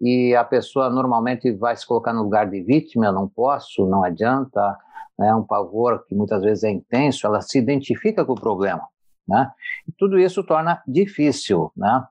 e 0.00 0.34
a 0.34 0.44
pessoa 0.44 0.90
normalmente 0.90 1.50
vai 1.52 1.76
se 1.76 1.86
colocar 1.86 2.12
no 2.12 2.22
lugar 2.22 2.48
de 2.48 2.62
vítima, 2.62 3.10
não 3.10 3.28
posso, 3.28 3.86
não 3.86 4.04
adianta, 4.04 4.76
é 5.20 5.34
um 5.34 5.44
pavor 5.44 6.04
que 6.06 6.14
muitas 6.14 6.42
vezes 6.42 6.64
é 6.64 6.70
intenso, 6.70 7.26
ela 7.26 7.40
se 7.40 7.58
identifica 7.58 8.24
com 8.24 8.32
o 8.32 8.40
problema. 8.40 8.86
Né? 9.26 9.50
E 9.88 9.92
tudo 9.92 10.18
isso 10.18 10.44
torna 10.44 10.82
difícil. 10.86 11.72
Né? 11.76 12.04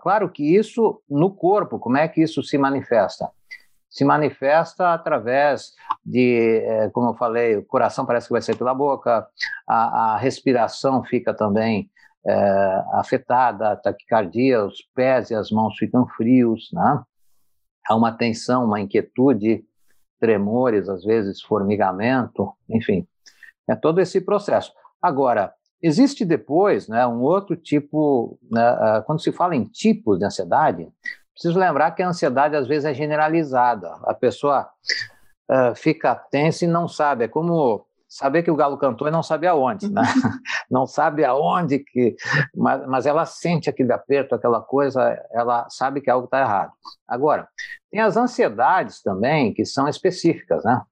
Claro 0.00 0.30
que 0.30 0.56
isso 0.56 1.02
no 1.08 1.30
corpo, 1.30 1.78
como 1.78 1.98
é 1.98 2.08
que 2.08 2.22
isso 2.22 2.42
se 2.42 2.56
manifesta? 2.56 3.30
Se 3.90 4.04
manifesta 4.04 4.94
através 4.94 5.74
de, 6.04 6.62
é, 6.64 6.90
como 6.90 7.10
eu 7.10 7.14
falei, 7.14 7.56
o 7.56 7.64
coração 7.64 8.06
parece 8.06 8.28
que 8.28 8.32
vai 8.32 8.40
sair 8.40 8.56
pela 8.56 8.72
boca, 8.72 9.26
a, 9.66 10.14
a 10.14 10.16
respiração 10.16 11.02
fica 11.02 11.34
também 11.34 11.90
é, 12.24 12.84
afetada, 12.92 13.72
a 13.72 13.76
taquicardia, 13.76 14.64
os 14.64 14.80
pés 14.94 15.30
e 15.30 15.34
as 15.34 15.50
mãos 15.50 15.76
ficam 15.76 16.06
frios, 16.06 16.70
né? 16.72 17.02
há 17.88 17.96
uma 17.96 18.12
tensão, 18.12 18.64
uma 18.64 18.80
inquietude, 18.80 19.64
tremores, 20.20 20.88
às 20.88 21.02
vezes 21.02 21.42
formigamento, 21.42 22.52
enfim, 22.68 23.06
é 23.68 23.74
todo 23.74 24.00
esse 24.00 24.20
processo. 24.20 24.72
Agora, 25.02 25.52
Existe 25.82 26.26
depois 26.26 26.88
né, 26.88 27.06
um 27.06 27.22
outro 27.22 27.56
tipo, 27.56 28.38
né, 28.50 28.60
ah, 28.60 29.02
quando 29.06 29.22
se 29.22 29.32
fala 29.32 29.56
em 29.56 29.64
tipos 29.64 30.18
de 30.18 30.26
ansiedade, 30.26 30.86
preciso 31.40 31.58
lembrar 31.58 31.92
que 31.92 32.02
a 32.02 32.08
ansiedade 32.08 32.54
às 32.54 32.68
vezes 32.68 32.84
é 32.84 32.92
generalizada. 32.92 33.88
A 34.04 34.12
pessoa 34.12 34.68
uh, 35.50 35.74
fica 35.74 36.14
tensa 36.14 36.66
e 36.66 36.68
não 36.68 36.86
sabe. 36.86 37.24
É 37.24 37.28
como 37.28 37.86
saber 38.06 38.42
que 38.42 38.50
o 38.50 38.56
galo 38.56 38.76
cantou 38.76 39.08
e 39.08 39.10
não 39.10 39.22
sabe 39.22 39.46
aonde, 39.46 39.90
né? 39.90 40.02
não 40.70 40.86
sabe 40.86 41.24
aonde 41.24 41.78
que, 41.78 42.14
mas, 42.54 42.86
mas 42.86 43.06
ela 43.06 43.24
sente 43.24 43.70
aquele 43.70 43.92
aperto, 43.92 44.34
aquela 44.34 44.60
coisa, 44.60 45.16
ela 45.32 45.66
sabe 45.70 46.00
que 46.00 46.10
algo 46.10 46.26
está 46.26 46.40
errado. 46.40 46.72
Agora, 47.08 47.48
tem 47.90 48.00
as 48.00 48.16
ansiedades 48.16 49.00
também 49.00 49.54
que 49.54 49.64
são 49.64 49.88
específicas, 49.88 50.62
né? 50.64 50.82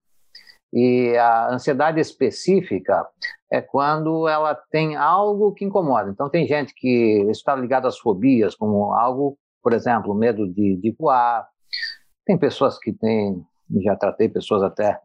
E 0.73 1.17
a 1.17 1.49
ansiedade 1.53 2.01
específica 2.01 3.07
é 3.51 3.61
quando 3.61 4.29
ela 4.29 4.55
tem 4.71 4.97
algo 4.97 5.53
que 5.53 5.65
incomoda. 5.65 6.11
Então, 6.11 6.29
tem 6.29 6.47
gente 6.47 6.75
que 6.75 7.27
está 7.31 7.57
ligado 7.57 7.87
às 7.87 7.99
fobias, 7.99 8.55
como 8.55 8.93
algo, 8.93 9.39
por 9.69 9.75
exemplo, 9.75 10.15
medo 10.15 10.49
de, 10.51 10.81
de 10.81 10.97
voar. 10.99 11.47
Tem 12.25 12.39
pessoas 12.39 12.79
que 12.79 12.91
têm, 12.91 13.45
já 13.83 13.95
tratei 13.95 14.27
pessoas 14.27 14.63
até, 14.63 14.99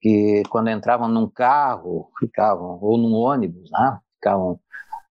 que 0.00 0.42
quando 0.50 0.68
entravam 0.68 1.06
num 1.06 1.28
carro, 1.28 2.10
ficavam, 2.18 2.80
ou 2.82 2.98
num 2.98 3.14
ônibus, 3.14 3.70
né? 3.70 4.00
Ficavam, 4.16 4.58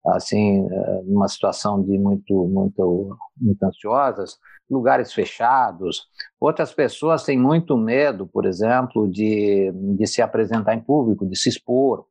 assim, 0.09 0.67
eh, 0.67 1.02
numa 1.05 1.28
situação 1.28 1.81
de 1.81 1.97
muito, 1.97 2.49
muito, 2.49 3.17
muito 3.40 3.62
ansiosas 3.62 4.37
lugares 4.69 5.12
fechados. 5.12 6.09
Outras 6.40 6.75
pessoas 6.75 7.23
têm 7.23 7.38
muito 7.38 7.76
medo, 7.76 8.26
por 8.26 8.47
exemplo, 8.47 9.09
de, 9.09 9.71
de 9.97 10.07
se 10.09 10.21
apresentar 10.21 10.75
em 10.75 10.81
público, 10.81 11.25
de 11.25 11.38
se 11.38 11.49
expor, 11.49 12.05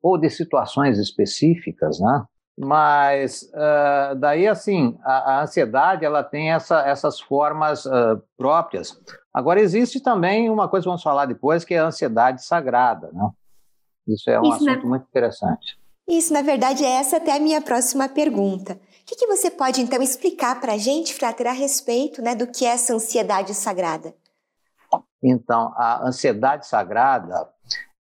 ou 0.00 0.16
de 0.16 0.30
situações 0.30 0.96
específicas, 0.96 1.98
né? 1.98 2.24
Mas 2.62 3.42
uh, 3.54 4.14
daí, 4.16 4.46
assim, 4.46 4.98
a, 5.02 5.32
a, 5.32 5.42
ansiedade 5.42 6.04
ela 6.04 6.22
tem 6.22 6.52
essa, 6.52 6.80
essas 6.86 7.18
formas 7.18 7.86
uh, 7.86 8.22
próprias. 8.36 9.00
Agora, 9.32 9.60
existe 9.60 10.00
também 10.00 10.50
uma 10.50 10.68
coisa 10.68 10.84
que 10.84 10.88
vamos 10.88 11.02
falar 11.02 11.24
depois, 11.24 11.64
que 11.64 11.74
é 11.74 11.78
a 11.78 11.86
ansiedade 11.86 12.44
sagrada, 12.44 13.10
né? 13.12 13.30
Isso 14.06 14.28
é 14.28 14.38
um 14.38 14.42
Isso 14.42 14.68
assunto 14.68 14.86
muito 14.86 15.06
interessante. 15.08 15.78
Isso, 16.08 16.32
na 16.32 16.42
verdade, 16.42 16.84
é 16.84 16.90
essa 16.90 17.16
até 17.16 17.36
a 17.36 17.40
minha 17.40 17.62
próxima 17.62 18.08
pergunta 18.08 18.78
que, 19.10 19.16
que 19.16 19.26
você 19.26 19.50
pode 19.50 19.80
então 19.80 20.00
explicar 20.00 20.60
para 20.60 20.74
a 20.74 20.78
gente, 20.78 21.14
Frater, 21.14 21.48
a 21.48 21.52
respeito 21.52 22.22
né, 22.22 22.34
do 22.34 22.46
que 22.46 22.64
é 22.64 22.68
essa 22.68 22.94
ansiedade 22.94 23.54
sagrada? 23.54 24.14
Então, 25.22 25.72
a 25.76 26.06
ansiedade 26.06 26.66
sagrada 26.66 27.48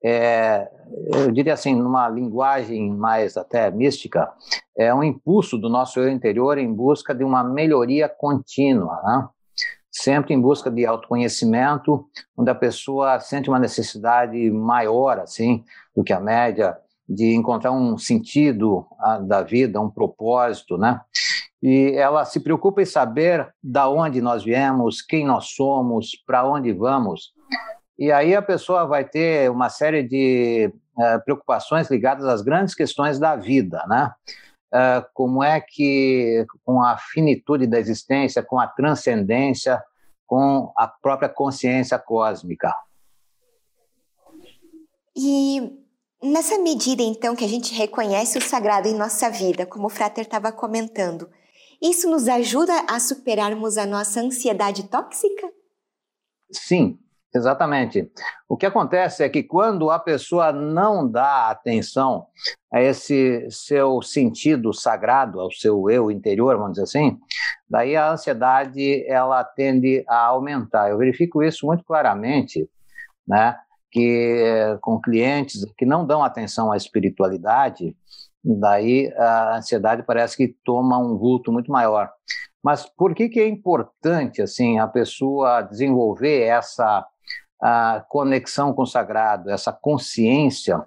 é, 0.08 0.70
eu 1.12 1.32
diria 1.32 1.54
assim, 1.54 1.74
numa 1.74 2.08
linguagem 2.08 2.92
mais 2.92 3.36
até 3.38 3.72
mística, 3.72 4.32
é 4.78 4.94
um 4.94 5.04
impulso 5.04 5.58
do 5.58 5.68
nosso 5.68 6.00
eu 6.00 6.10
interior 6.10 6.60
em 6.60 6.72
busca 6.72 7.16
de 7.16 7.24
uma 7.24 7.44
melhoria 7.44 8.08
contínua, 8.08 9.02
né? 9.04 9.28
sempre 9.92 10.34
em 10.34 10.40
busca 10.40 10.70
de 10.70 10.86
autoconhecimento, 10.86 12.06
onde 12.38 12.52
a 12.52 12.56
pessoa 12.56 13.20
sente 13.20 13.50
uma 13.50 13.58
necessidade 13.58 14.52
maior, 14.52 15.20
assim, 15.20 15.64
do 15.96 16.04
que 16.04 16.14
a 16.14 16.20
média, 16.20 16.78
de 17.08 17.34
encontrar 17.34 17.72
um 17.72 17.98
sentido 17.98 18.86
ah, 19.00 19.20
da 19.20 19.42
vida, 19.42 19.80
um 19.82 19.90
propósito, 19.90 20.78
né? 20.78 21.02
E 21.64 21.94
ela 21.96 22.26
se 22.26 22.42
preocupa 22.42 22.82
em 22.82 22.86
saber 22.86 23.48
da 23.64 23.90
onde 23.90 24.22
nós 24.22 24.44
viemos, 24.44 25.02
quem 25.02 25.26
nós 25.26 25.56
somos, 25.56 26.12
para 26.28 26.48
onde 26.48 26.72
vamos. 26.74 27.34
E 27.98 28.12
aí 28.12 28.36
a 28.36 28.42
pessoa 28.42 28.86
vai 28.86 29.06
ter 29.06 29.50
uma 29.50 29.70
série 29.70 30.04
de 30.04 30.72
uh, 30.98 31.24
preocupações 31.24 31.90
ligadas 31.90 32.26
às 32.26 32.42
grandes 32.42 32.76
questões 32.76 33.18
da 33.20 33.36
vida, 33.36 33.84
né? 33.88 34.14
Uh, 34.74 35.06
como 35.14 35.42
é 35.42 35.62
que, 35.62 36.46
com 36.64 36.82
a 36.82 36.98
finitude 36.98 37.66
da 37.66 37.80
existência, 37.80 38.44
com 38.44 38.60
a 38.60 38.68
transcendência, 38.68 39.82
com 40.28 40.74
a 40.76 40.88
própria 40.88 41.30
consciência 41.30 41.98
cósmica. 41.98 42.76
E 45.16 45.86
Nessa 46.26 46.58
medida, 46.58 47.04
então, 47.04 47.36
que 47.36 47.46
a 47.46 47.48
gente 47.48 47.72
reconhece 47.72 48.36
o 48.36 48.42
sagrado 48.42 48.88
em 48.88 48.96
nossa 48.96 49.30
vida, 49.30 49.64
como 49.64 49.86
o 49.86 49.90
Frater 49.90 50.24
estava 50.24 50.52
comentando, 50.52 51.30
Isso 51.80 52.10
nos 52.10 52.28
ajuda 52.28 52.74
a 52.90 53.00
superarmos 53.00 53.78
a 53.78 53.86
nossa 53.86 54.22
ansiedade 54.22 54.90
tóxica? 54.90 55.52
Sim, 56.52 56.98
Exatamente. 57.36 58.10
O 58.48 58.56
que 58.56 58.66
acontece 58.66 59.22
é 59.22 59.28
que 59.28 59.44
quando 59.44 59.90
a 59.90 60.00
pessoa 60.00 60.54
não 60.54 61.06
dá 61.06 61.50
atenção 61.50 62.28
a 62.72 62.82
esse 62.82 63.46
seu 63.52 64.02
sentido 64.02 64.74
sagrado, 64.74 65.42
ao 65.42 65.52
seu 65.52 65.90
eu 65.90 66.10
interior, 66.10 66.56
vamos 66.56 66.74
dizer 66.74 66.84
assim, 66.84 67.20
daí 67.70 67.94
a 67.94 68.10
ansiedade 68.10 69.06
ela 69.06 69.44
tende 69.44 70.06
a 70.08 70.28
aumentar. 70.28 70.90
Eu 70.90 70.98
verifico 70.98 71.44
isso 71.44 71.66
muito 71.66 71.84
claramente, 71.84 72.70
né? 73.28 73.58
Que 73.92 74.78
com 74.80 75.02
clientes 75.02 75.66
que 75.78 75.86
não 75.86 76.06
dão 76.06 76.24
atenção 76.24 76.72
à 76.72 76.78
espiritualidade, 76.78 77.94
daí 78.42 79.14
a 79.18 79.58
ansiedade 79.58 80.04
parece 80.04 80.38
que 80.38 80.56
toma 80.64 80.98
um 80.98 81.18
vulto 81.18 81.52
muito 81.52 81.70
maior. 81.70 82.10
Mas 82.64 82.86
por 82.86 83.14
que 83.14 83.28
que 83.28 83.42
é 83.42 83.48
importante 83.48 84.42
assim 84.42 84.80
a 84.80 84.88
pessoa 84.88 85.62
desenvolver 85.62 86.44
essa 86.44 87.06
a 87.68 88.06
conexão 88.08 88.72
com 88.74 88.84
o 88.84 88.86
sagrado, 88.86 89.50
essa 89.50 89.74
consciência 89.74 90.86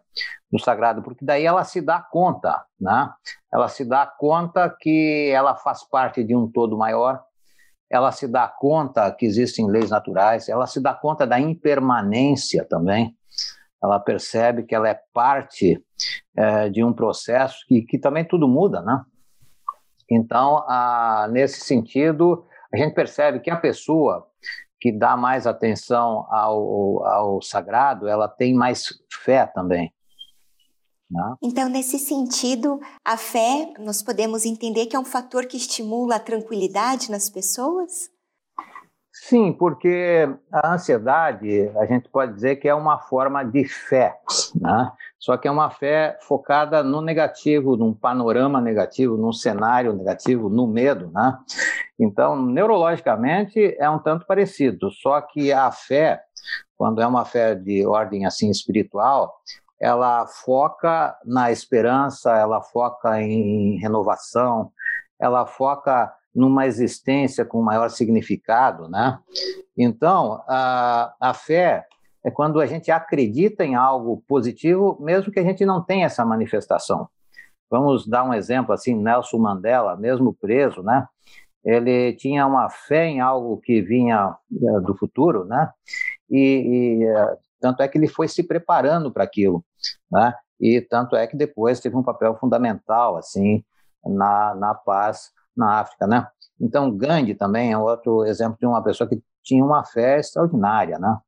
do 0.49 0.61
sagrado, 0.61 1.03
porque 1.03 1.25
daí 1.25 1.45
ela 1.45 1.65
se 1.65 1.81
dá 1.81 2.01
conta, 2.01 2.65
né? 2.81 3.13
Ela 3.53 3.69
se 3.69 3.85
dá 3.85 4.07
conta 4.07 4.73
que 4.79 5.29
ela 5.35 5.57
faz 5.57 5.83
parte 5.83 6.23
de 6.23 6.37
um 6.37 6.49
todo 6.49 6.79
maior, 6.79 7.21
ela 7.91 8.13
se 8.13 8.29
dá 8.29 8.47
conta 8.47 9.11
que 9.11 9.27
existem 9.27 9.69
leis 9.69 9.91
naturais, 9.91 10.49
ela 10.49 10.69
se 10.69 10.81
dá 10.81 10.95
conta 10.95 11.27
da 11.27 11.41
impermanência 11.41 12.65
também, 12.65 13.13
ela 13.83 13.99
percebe 13.99 14.63
que 14.63 14.73
ela 14.73 14.89
é 14.89 15.01
parte 15.13 15.85
é, 16.37 16.69
de 16.69 16.85
um 16.85 16.93
processo 16.93 17.67
que, 17.67 17.83
que 17.83 17.99
também 17.99 18.25
tudo 18.25 18.47
muda, 18.47 18.81
né? 18.83 19.03
Então, 20.09 20.59
a, 20.69 21.27
nesse 21.29 21.59
sentido, 21.59 22.47
a 22.73 22.77
gente 22.77 22.95
percebe 22.95 23.41
que 23.41 23.51
a 23.51 23.57
pessoa 23.57 24.28
que 24.81 24.97
dá 24.97 25.17
mais 25.17 25.47
atenção 25.47 26.27
ao, 26.31 27.05
ao 27.05 27.43
sagrado, 27.43 28.07
ela 28.07 28.29
tem 28.29 28.55
mais 28.55 28.87
fé 29.25 29.47
também. 29.47 29.93
Né? 31.11 31.35
Então, 31.43 31.69
nesse 31.69 31.99
sentido, 31.99 32.79
a 33.05 33.17
fé, 33.17 33.73
nós 33.79 34.03
podemos 34.03 34.45
entender 34.45 34.87
que 34.87 34.95
é 34.95 34.99
um 35.01 35.05
fator 35.05 35.47
que 35.47 35.57
estimula 35.57 36.17
a 36.17 36.21
tranquilidade 36.21 37.11
nas 37.11 37.31
pessoas? 37.31 38.11
Sim, 39.21 39.53
porque 39.53 40.29
a 40.51 40.75
ansiedade, 40.75 41.71
a 41.77 41.85
gente 41.87 42.09
pode 42.09 42.33
dizer 42.35 42.57
que 42.57 42.69
é 42.69 42.75
uma 42.75 42.99
forma 42.99 43.45
de 43.45 43.65
fé, 43.65 44.17
né? 44.55 44.93
Só 45.19 45.37
que 45.37 45.49
é 45.49 45.51
uma 45.51 45.71
fé 45.71 46.17
focada 46.23 46.83
no 46.83 47.03
negativo, 47.03 47.77
num 47.77 47.93
panorama 47.93 48.61
negativo, 48.61 49.17
num 49.17 49.33
cenário 49.33 49.93
negativo, 49.93 50.49
no 50.49 50.67
medo, 50.67 51.11
né? 51.13 51.37
Então, 51.99 52.41
neurologicamente 52.41 53.77
é 53.79 53.91
um 53.91 53.99
tanto 53.99 54.25
parecido, 54.25 54.91
só 54.91 55.21
que 55.21 55.53
a 55.53 55.71
fé, 55.73 56.23
quando 56.77 57.03
é 57.03 57.07
uma 57.07 57.25
fé 57.25 57.55
de 57.55 57.85
ordem 57.85 58.25
assim 58.25 58.49
espiritual, 58.51 59.35
ela 59.81 60.27
foca 60.27 61.17
na 61.25 61.51
esperança, 61.51 62.37
ela 62.37 62.63
foca 62.63 63.21
em 63.21 63.79
renovação, 63.79 64.71
ela 65.21 65.45
foca 65.45 66.13
numa 66.35 66.67
existência 66.67 67.45
com 67.45 67.63
maior 67.63 67.89
significado, 67.91 68.89
né? 68.89 69.19
Então, 69.77 70.43
a, 70.47 71.15
a 71.21 71.35
fé 71.35 71.87
é 72.25 72.31
quando 72.31 72.61
a 72.61 72.67
gente 72.67 72.91
acredita 72.91 73.65
em 73.65 73.75
algo 73.75 74.23
positivo, 74.27 74.99
mesmo 75.01 75.33
que 75.33 75.41
a 75.41 75.45
gente 75.45 75.65
não 75.65 75.83
tenha 75.83 76.07
essa 76.07 76.25
manifestação. 76.25 77.09
Vamos 77.71 78.07
dar 78.07 78.25
um 78.25 78.35
exemplo 78.35 78.73
assim, 78.73 78.95
Nelson 78.95 79.39
Mandela, 79.39 79.97
mesmo 79.97 80.35
preso, 80.35 80.83
né? 80.83 81.07
Ele 81.65 82.15
tinha 82.15 82.47
uma 82.47 82.71
fé 82.71 83.07
em 83.07 83.21
algo 83.21 83.59
que 83.59 83.83
vinha 83.83 84.35
eh, 84.53 84.81
do 84.81 84.97
futuro, 84.97 85.45
né? 85.45 85.71
E, 86.31 86.39
e 86.39 87.05
eh, 87.05 87.37
tanto 87.61 87.83
é 87.83 87.89
que 87.89 87.99
ele 87.99 88.09
foi 88.09 88.29
se 88.29 88.43
preparando 88.43 89.13
para 89.13 89.25
aquilo, 89.25 89.65
né? 90.11 90.35
E 90.61 90.81
tanto 90.81 91.15
é 91.15 91.27
que 91.27 91.37
depois 91.37 91.81
teve 91.81 91.97
um 91.97 92.03
papel 92.03 92.37
fundamental 92.37 93.17
assim 93.17 93.63
na, 94.05 94.55
na 94.55 94.75
paz 94.75 95.31
na 95.59 95.81
África, 95.81 96.07
né? 96.07 96.27
Então, 96.61 96.91
Gandhi 96.97 97.35
também 97.35 97.73
é 97.73 97.79
outro 97.79 98.25
exemplo 98.25 98.57
de 98.59 98.67
uma 98.67 98.83
pessoa 98.83 99.09
que 99.09 99.21
tinha 99.43 99.65
uma 99.65 99.85
fé 99.85 100.19
extraordinária, 100.19 100.99
né? 100.99 101.19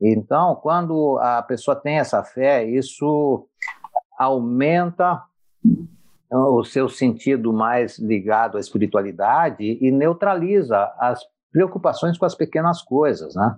Então, 0.00 0.56
quando 0.56 1.18
a 1.18 1.42
pessoa 1.42 1.76
tem 1.76 1.98
essa 1.98 2.22
fé, 2.22 2.64
isso 2.64 3.46
aumenta 4.18 5.22
o 6.30 6.64
seu 6.64 6.88
sentido 6.88 7.52
mais 7.52 7.98
ligado 7.98 8.56
à 8.56 8.60
espiritualidade 8.60 9.78
e 9.80 9.90
neutraliza 9.90 10.92
as 10.98 11.20
preocupações 11.52 12.16
com 12.16 12.24
as 12.24 12.34
pequenas 12.34 12.80
coisas, 12.82 13.34
né? 13.34 13.56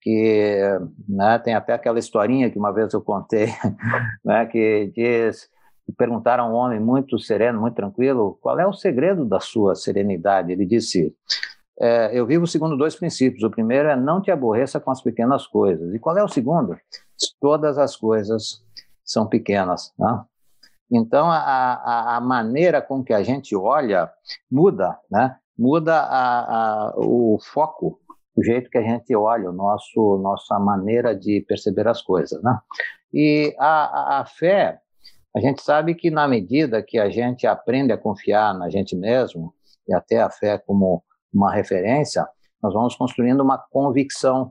Que 0.00 0.60
né, 1.08 1.38
tem 1.38 1.54
até 1.54 1.72
aquela 1.72 1.98
historinha 1.98 2.50
que 2.50 2.58
uma 2.58 2.72
vez 2.72 2.92
eu 2.92 3.00
contei, 3.00 3.48
né, 4.24 4.46
que 4.46 4.92
diz 4.94 5.48
perguntaram 5.96 6.44
a 6.44 6.48
um 6.48 6.54
homem 6.54 6.80
muito 6.80 7.18
sereno, 7.18 7.60
muito 7.60 7.74
tranquilo, 7.74 8.38
qual 8.40 8.58
é 8.58 8.66
o 8.66 8.72
segredo 8.72 9.24
da 9.24 9.40
sua 9.40 9.74
serenidade? 9.74 10.52
Ele 10.52 10.66
disse: 10.66 11.14
é, 11.80 12.10
Eu 12.18 12.26
vivo 12.26 12.46
segundo 12.46 12.76
dois 12.76 12.96
princípios. 12.96 13.42
O 13.42 13.50
primeiro 13.50 13.88
é 13.88 13.96
não 13.96 14.20
te 14.20 14.30
aborreça 14.30 14.80
com 14.80 14.90
as 14.90 15.00
pequenas 15.00 15.46
coisas. 15.46 15.94
E 15.94 15.98
qual 15.98 16.16
é 16.18 16.22
o 16.22 16.28
segundo? 16.28 16.76
Todas 17.40 17.78
as 17.78 17.96
coisas 17.96 18.62
são 19.04 19.26
pequenas. 19.26 19.92
Né? 19.98 20.22
Então, 20.90 21.30
a, 21.30 21.38
a, 21.38 22.16
a, 22.16 22.20
maneira 22.20 22.82
com 22.82 23.02
que 23.02 23.12
a 23.12 23.22
gente 23.22 23.54
olha 23.54 24.10
muda, 24.50 24.98
né? 25.10 25.36
muda 25.56 26.00
a, 26.00 26.94
o 26.96 27.38
foco, 27.40 28.00
o 28.36 28.44
jeito 28.44 28.70
que 28.70 28.78
a 28.78 28.82
gente 28.82 29.14
olha, 29.14 29.50
o 29.50 29.52
nosso, 29.52 30.18
nossa 30.22 30.58
maneira 30.58 31.14
de 31.14 31.44
perceber 31.46 31.88
as 31.88 32.02
coisas. 32.02 32.42
Né? 32.42 32.58
E 33.12 33.54
a 33.58 34.24
fé 34.26 34.80
a 35.38 35.40
gente 35.40 35.62
sabe 35.62 35.94
que 35.94 36.10
na 36.10 36.26
medida 36.26 36.82
que 36.82 36.98
a 36.98 37.08
gente 37.08 37.46
aprende 37.46 37.92
a 37.92 37.96
confiar 37.96 38.52
na 38.58 38.68
gente 38.68 38.96
mesmo, 38.96 39.54
e 39.86 39.94
até 39.94 40.20
a 40.20 40.28
fé 40.28 40.58
como 40.58 41.02
uma 41.32 41.52
referência, 41.54 42.26
nós 42.60 42.74
vamos 42.74 42.96
construindo 42.96 43.40
uma 43.40 43.56
convicção, 43.56 44.50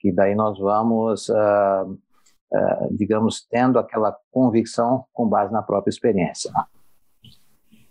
que 0.00 0.10
daí 0.10 0.34
nós 0.34 0.58
vamos, 0.58 1.28
uh, 1.28 1.84
uh, 1.84 2.96
digamos, 2.96 3.46
tendo 3.46 3.78
aquela 3.78 4.16
convicção 4.32 5.04
com 5.12 5.28
base 5.28 5.52
na 5.52 5.62
própria 5.62 5.90
experiência. 5.90 6.50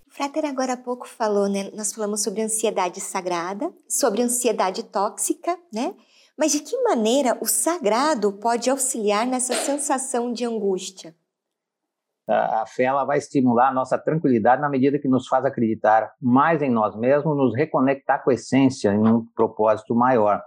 Frater 0.10 0.46
agora 0.46 0.74
há 0.74 0.78
pouco 0.78 1.08
falou, 1.08 1.48
né? 1.48 1.70
Nós 1.76 1.94
falamos 1.94 2.24
sobre 2.24 2.42
ansiedade 2.42 3.00
sagrada, 3.02 3.72
sobre 3.88 4.24
ansiedade 4.24 4.84
tóxica, 4.84 5.56
né? 5.72 5.94
Mas 6.36 6.54
de 6.54 6.60
que 6.60 6.76
maneira 6.82 7.38
o 7.40 7.46
sagrado 7.46 8.34
pode 8.34 8.68
auxiliar 8.68 9.28
nessa 9.28 9.54
sensação 9.54 10.34
de 10.34 10.44
angústia? 10.44 11.16
A 12.28 12.66
fé 12.66 12.84
ela 12.84 13.04
vai 13.04 13.18
estimular 13.18 13.70
a 13.70 13.74
nossa 13.74 13.98
tranquilidade 13.98 14.62
na 14.62 14.70
medida 14.70 15.00
que 15.00 15.08
nos 15.08 15.28
faz 15.28 15.46
acreditar 15.46 16.12
mais 16.22 16.62
em 16.62 16.70
nós 16.70 16.96
mesmos, 16.96 17.36
nos 17.36 17.56
reconectar 17.56 18.24
com 18.24 18.30
a 18.30 18.34
essência 18.34 18.94
em 18.94 19.00
um 19.00 19.26
propósito 19.36 19.94
maior. 19.94 20.42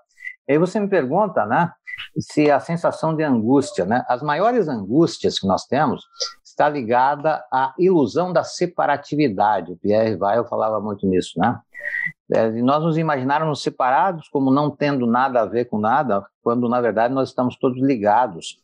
E 0.48 0.52
aí 0.52 0.58
você 0.58 0.78
me 0.80 0.88
pergunta, 0.88 1.44
né, 1.44 1.72
se 2.18 2.50
a 2.50 2.60
sensação 2.60 3.14
de 3.14 3.22
angústia, 3.22 3.84
né, 3.84 4.04
as 4.08 4.22
maiores 4.22 4.68
angústias 4.68 5.38
que 5.38 5.46
nós 5.46 5.64
temos 5.66 6.04
está 6.44 6.68
ligada 6.68 7.44
à 7.52 7.74
ilusão 7.78 8.32
da 8.32 8.42
separatividade. 8.42 9.72
O 9.72 9.76
Pierre 9.76 10.16
Weil 10.16 10.46
falava 10.46 10.80
muito 10.80 11.06
nisso, 11.06 11.38
né? 11.38 11.60
É, 12.32 12.50
nós 12.50 12.82
nos 12.82 12.96
imaginarmos 12.96 13.62
separados 13.62 14.28
como 14.28 14.50
não 14.50 14.70
tendo 14.70 15.06
nada 15.06 15.42
a 15.42 15.46
ver 15.46 15.66
com 15.66 15.78
nada, 15.78 16.24
quando 16.42 16.68
na 16.68 16.80
verdade 16.80 17.12
nós 17.12 17.28
estamos 17.28 17.56
todos 17.56 17.80
ligados. 17.80 18.58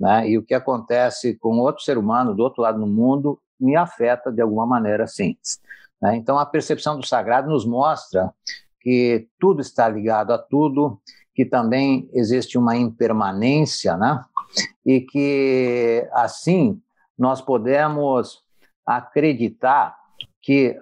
Né? 0.00 0.30
E 0.30 0.38
o 0.38 0.42
que 0.42 0.54
acontece 0.54 1.36
com 1.36 1.58
outro 1.58 1.84
ser 1.84 1.98
humano 1.98 2.34
do 2.34 2.42
outro 2.42 2.62
lado 2.62 2.80
do 2.80 2.86
mundo 2.86 3.38
me 3.60 3.76
afeta 3.76 4.32
de 4.32 4.40
alguma 4.40 4.66
maneira, 4.66 5.06
sim. 5.06 5.36
Né? 6.00 6.16
Então, 6.16 6.38
a 6.38 6.46
percepção 6.46 6.98
do 6.98 7.06
sagrado 7.06 7.50
nos 7.50 7.66
mostra 7.66 8.32
que 8.80 9.28
tudo 9.38 9.60
está 9.60 9.86
ligado 9.86 10.32
a 10.32 10.38
tudo, 10.38 10.98
que 11.34 11.44
também 11.44 12.08
existe 12.14 12.56
uma 12.56 12.74
impermanência, 12.76 13.94
né? 13.96 14.24
E 14.84 15.02
que 15.02 16.08
assim 16.12 16.80
nós 17.18 17.42
podemos 17.42 18.42
acreditar 18.86 19.94
que 20.40 20.80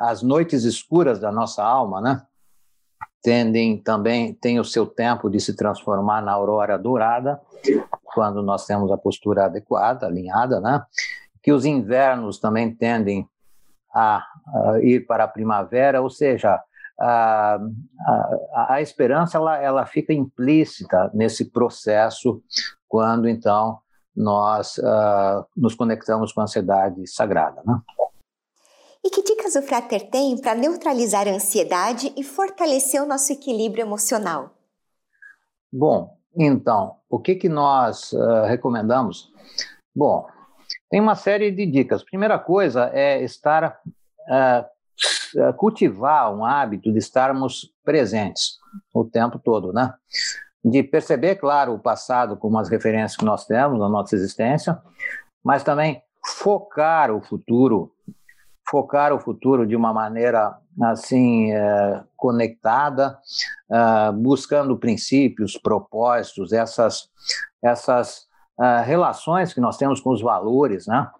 as 0.00 0.22
noites 0.22 0.62
escuras 0.62 1.18
da 1.18 1.32
nossa 1.32 1.64
alma, 1.64 2.00
né? 2.00 2.22
Tendem 3.22 3.78
também 3.78 4.34
tem 4.34 4.58
o 4.58 4.64
seu 4.64 4.86
tempo 4.86 5.30
de 5.30 5.40
se 5.40 5.54
transformar 5.54 6.20
na 6.20 6.32
aurora 6.32 6.78
dourada 6.78 7.40
quando 8.02 8.42
nós 8.42 8.66
temos 8.66 8.90
a 8.90 8.98
postura 8.98 9.46
adequada, 9.46 10.06
alinhada, 10.06 10.60
né? 10.60 10.84
Que 11.42 11.52
os 11.52 11.64
invernos 11.64 12.38
também 12.38 12.74
tendem 12.74 13.26
a, 13.94 14.24
a 14.54 14.78
ir 14.80 15.06
para 15.06 15.24
a 15.24 15.28
primavera, 15.28 16.02
ou 16.02 16.10
seja, 16.10 16.60
a, 16.98 17.58
a, 18.54 18.74
a 18.74 18.82
esperança 18.82 19.38
ela, 19.38 19.58
ela 19.58 19.86
fica 19.86 20.12
implícita 20.12 21.10
nesse 21.14 21.50
processo 21.50 22.42
quando 22.88 23.28
então 23.28 23.78
nós 24.14 24.76
uh, 24.78 25.46
nos 25.56 25.74
conectamos 25.74 26.32
com 26.32 26.40
a 26.40 26.44
ansiedade 26.44 27.06
sagrada, 27.06 27.62
né? 27.64 27.80
E 29.04 29.10
que 29.10 29.22
dicas 29.22 29.56
o 29.56 29.62
Frater 29.62 30.08
tem 30.08 30.40
para 30.40 30.54
neutralizar 30.54 31.26
a 31.26 31.32
ansiedade 31.32 32.12
e 32.16 32.22
fortalecer 32.22 33.02
o 33.02 33.06
nosso 33.06 33.32
equilíbrio 33.32 33.82
emocional? 33.82 34.50
Bom, 35.72 36.16
então, 36.36 36.96
o 37.10 37.18
que, 37.18 37.34
que 37.34 37.48
nós 37.48 38.12
uh, 38.12 38.44
recomendamos? 38.46 39.32
Bom, 39.94 40.26
tem 40.88 41.00
uma 41.00 41.16
série 41.16 41.50
de 41.50 41.66
dicas. 41.66 42.04
Primeira 42.04 42.38
coisa 42.38 42.90
é 42.94 43.22
estar, 43.22 43.80
uh, 44.28 45.52
cultivar 45.54 46.32
um 46.32 46.44
hábito 46.44 46.92
de 46.92 46.98
estarmos 46.98 47.72
presentes 47.84 48.58
o 48.94 49.04
tempo 49.04 49.38
todo, 49.38 49.72
né? 49.72 49.92
De 50.64 50.82
perceber, 50.82 51.36
claro, 51.36 51.74
o 51.74 51.78
passado 51.78 52.36
como 52.36 52.56
as 52.56 52.68
referências 52.68 53.16
que 53.16 53.24
nós 53.24 53.46
temos 53.46 53.80
na 53.80 53.88
nossa 53.88 54.14
existência, 54.14 54.80
mas 55.42 55.64
também 55.64 56.00
focar 56.24 57.10
o 57.10 57.20
futuro 57.20 57.91
focar 58.72 59.12
o 59.12 59.20
futuro 59.20 59.66
de 59.66 59.76
uma 59.76 59.92
maneira 59.92 60.56
assim 60.80 61.52
é, 61.52 62.02
conectada, 62.16 63.18
é, 63.70 64.12
buscando 64.12 64.78
princípios, 64.78 65.58
propósitos, 65.58 66.54
essas 66.54 67.10
essas 67.62 68.26
é, 68.58 68.80
relações 68.80 69.52
que 69.52 69.60
nós 69.60 69.76
temos 69.76 70.00
com 70.00 70.10
os 70.10 70.22
valores, 70.22 70.86
né? 70.86 71.10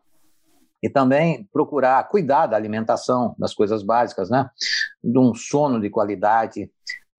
E 0.83 0.89
também 0.89 1.47
procurar 1.53 2.09
cuidar 2.09 2.47
da 2.47 2.57
alimentação, 2.57 3.37
das 3.39 3.55
coisas 3.55 3.83
básicas, 3.83 4.31
né? 4.31 4.51
De 5.05 5.19
um 5.19 5.35
sono 5.35 5.79
de 5.79 5.91
qualidade, 5.91 6.71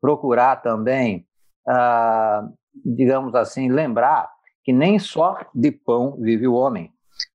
procurar 0.02 0.58
também, 0.58 1.26
ah, 1.66 2.46
digamos 2.84 3.36
assim, 3.36 3.70
lembrar 3.70 4.30
que 4.64 4.74
nem 4.74 5.00
só 5.00 5.38
de 5.54 5.72
pão 5.72 6.18
vive 6.20 6.48
o 6.48 6.54
homem, 6.54 6.93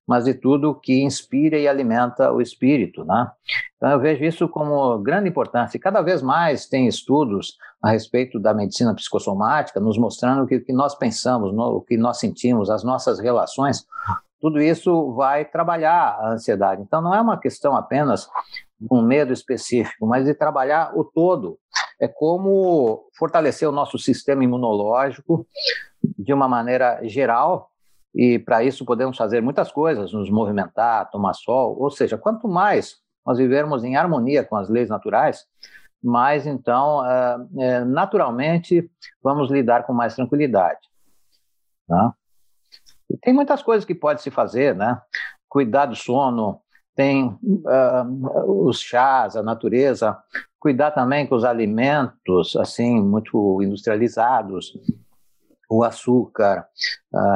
mas 0.09 0.25
de 0.25 0.33
tudo 0.33 0.73
que 0.73 1.03
inspira 1.03 1.55
e 1.55 1.67
alimenta 1.67 2.31
o 2.31 2.41
espírito, 2.41 3.05
né? 3.05 3.29
Então 3.77 3.91
eu 3.91 3.99
vejo 3.99 4.23
isso 4.23 4.49
como 4.49 4.97
grande 4.97 5.29
importância. 5.29 5.77
E 5.77 5.79
cada 5.79 6.01
vez 6.01 6.23
mais 6.23 6.65
tem 6.65 6.87
estudos 6.87 7.59
a 7.79 7.91
respeito 7.91 8.39
da 8.39 8.51
medicina 8.51 8.95
psicossomática, 8.95 9.79
nos 9.79 9.99
mostrando 9.99 10.47
que 10.47 10.55
o 10.55 10.65
que 10.65 10.73
nós 10.73 10.95
pensamos, 10.95 11.53
o 11.55 11.81
que 11.81 11.95
nós 11.95 12.17
sentimos, 12.17 12.71
as 12.71 12.83
nossas 12.83 13.19
relações, 13.19 13.85
tudo 14.41 14.59
isso 14.59 15.13
vai 15.13 15.45
trabalhar 15.45 16.17
a 16.19 16.31
ansiedade. 16.31 16.81
Então 16.81 17.03
não 17.03 17.13
é 17.13 17.21
uma 17.21 17.39
questão 17.39 17.75
apenas 17.75 18.27
de 18.81 18.87
um 18.91 19.03
medo 19.03 19.31
específico, 19.31 20.07
mas 20.07 20.25
de 20.25 20.33
trabalhar 20.33 20.91
o 20.97 21.03
todo. 21.03 21.59
É 22.01 22.07
como 22.07 23.07
fortalecer 23.15 23.69
o 23.69 23.71
nosso 23.71 23.99
sistema 23.99 24.43
imunológico 24.43 25.45
de 26.17 26.33
uma 26.33 26.47
maneira 26.47 26.99
geral 27.03 27.68
e 28.13 28.39
para 28.39 28.63
isso 28.63 28.85
podemos 28.85 29.17
fazer 29.17 29.41
muitas 29.41 29.71
coisas, 29.71 30.13
nos 30.13 30.29
movimentar, 30.29 31.09
tomar 31.09 31.33
sol, 31.33 31.77
ou 31.79 31.91
seja, 31.91 32.17
quanto 32.17 32.47
mais 32.47 32.97
nós 33.25 33.37
vivermos 33.37 33.83
em 33.83 33.95
harmonia 33.95 34.43
com 34.43 34.55
as 34.55 34.69
leis 34.69 34.89
naturais, 34.89 35.45
mais 36.01 36.47
então, 36.47 36.99
uh, 36.99 37.85
naturalmente, 37.85 38.89
vamos 39.21 39.51
lidar 39.51 39.83
com 39.83 39.93
mais 39.93 40.15
tranquilidade. 40.15 40.79
Né? 41.87 42.11
E 43.09 43.17
tem 43.17 43.33
muitas 43.33 43.61
coisas 43.61 43.85
que 43.85 43.93
pode 43.93 44.21
se 44.21 44.31
fazer, 44.31 44.75
né? 44.75 45.01
Cuidar 45.47 45.87
do 45.87 45.95
sono, 45.95 46.61
tem 46.95 47.27
uh, 47.27 48.67
os 48.67 48.79
chás, 48.79 49.35
a 49.35 49.43
natureza, 49.43 50.17
cuidar 50.59 50.91
também 50.91 51.25
com 51.25 51.35
os 51.35 51.43
alimentos, 51.43 52.55
assim, 52.55 53.01
muito 53.01 53.61
industrializados, 53.61 54.73
o 55.69 55.83
açúcar, 55.83 56.67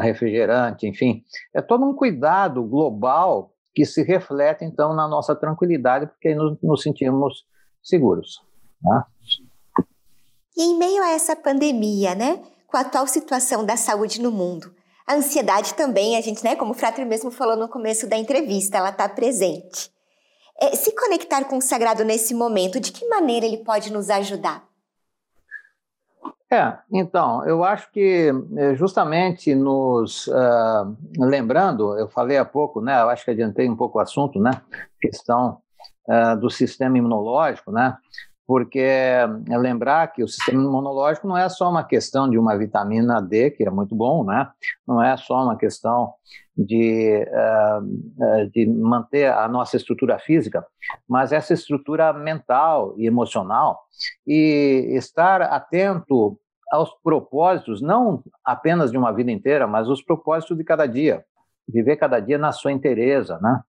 refrigerante, 0.02 0.88
enfim. 0.88 1.24
É 1.54 1.62
todo 1.62 1.86
um 1.86 1.94
cuidado 1.94 2.64
global 2.64 3.54
que 3.74 3.86
se 3.86 4.04
reflete, 4.04 4.66
então, 4.66 4.94
na 4.94 5.08
nossa 5.08 5.36
tranquilidade, 5.36 6.08
porque 6.08 6.34
nos, 6.34 6.58
nos 6.62 6.82
sentimos 6.82 7.46
seguros. 7.82 8.42
Né? 8.82 9.04
E 10.56 10.64
em 10.64 10.78
meio 10.78 11.04
a 11.04 11.12
essa 11.12 11.36
pandemia, 11.36 12.16
né, 12.16 12.42
com 12.68 12.78
a 12.78 12.82
atual 12.82 13.08
situação 13.08 13.66
da 13.66 13.76
saúde 13.76 14.22
no 14.22 14.32
mundo, 14.32 14.74
a 15.08 15.16
ansiedade 15.16 15.74
também, 15.74 16.16
a 16.16 16.22
gente, 16.22 16.44
né, 16.44 16.56
como 16.56 16.72
o 16.72 16.76
Frater 16.76 17.06
mesmo 17.06 17.30
falou 17.30 17.58
no 17.58 17.68
começo 17.68 18.08
da 18.08 18.16
entrevista, 18.16 18.78
ela 18.78 18.90
está 18.90 19.10
presente. 19.10 19.92
É, 20.60 20.76
se 20.76 20.96
conectar 20.96 21.44
com 21.46 21.58
o 21.58 21.62
sagrado 21.62 22.06
nesse 22.06 22.34
momento, 22.34 22.80
de 22.80 22.92
que 22.92 23.08
maneira 23.08 23.46
ele 23.46 23.64
pode 23.64 23.92
nos 23.92 24.10
ajudar? 24.10 24.64
É, 26.54 26.78
então, 26.92 27.44
eu 27.48 27.64
acho 27.64 27.92
que 27.92 28.32
eh, 28.58 28.76
justamente 28.76 29.56
nos 29.56 30.28
uh, 30.28 30.96
lembrando, 31.18 31.98
eu 31.98 32.08
falei 32.08 32.38
há 32.38 32.46
pouco, 32.46 32.80
né, 32.80 33.02
eu 33.02 33.10
acho 33.10 33.26
que 33.26 33.32
adiantei 33.32 33.68
um 33.68 33.76
pouco 33.76 33.98
o 33.98 34.02
assunto, 34.02 34.40
né, 34.40 34.52
questão 35.02 35.58
uh, 36.08 36.40
do 36.40 36.52
sistema 36.52 36.96
imunológico, 36.96 37.72
né, 37.72 37.98
porque 38.46 38.78
é 38.78 39.58
lembrar 39.58 40.14
que 40.14 40.24
o 40.24 40.28
sistema 40.28 40.62
imunológico 40.62 41.28
não 41.28 41.36
é 41.36 41.50
só 41.50 41.68
uma 41.72 41.84
questão 41.84 42.30
de 42.30 42.38
uma 42.38 42.56
vitamina 42.56 43.20
D, 43.20 43.50
que 43.50 43.66
é 43.66 43.72
muito 43.72 43.96
bom, 43.96 44.24
né, 44.24 44.48
não 44.88 45.02
é 45.02 45.18
só 45.18 45.44
uma 45.44 45.58
questão 45.58 46.14
de, 46.56 47.26
uh, 47.32 48.50
de 48.52 48.68
manter 48.68 49.34
a 49.34 49.48
nossa 49.48 49.76
estrutura 49.76 50.20
física, 50.20 50.64
mas 51.10 51.32
essa 51.32 51.52
estrutura 51.52 52.14
mental 52.14 52.94
e 52.96 53.08
emocional, 53.08 53.80
e 54.28 54.94
estar 54.96 55.42
atento 55.42 56.38
aos 56.74 56.92
propósitos, 57.04 57.84
não 57.84 58.24
apenas 58.44 58.90
de 58.90 58.98
uma 58.98 59.14
vida 59.14 59.32
inteira, 59.32 59.68
mas 59.68 59.88
os 59.88 60.02
propósitos 60.02 60.58
de 60.58 60.64
cada 60.64 60.88
dia. 60.88 61.24
Viver 61.68 61.98
cada 61.98 62.20
dia 62.20 62.40
na 62.40 62.52
sua 62.52 62.72
inteireza, 62.72 63.38
né? 63.40 63.62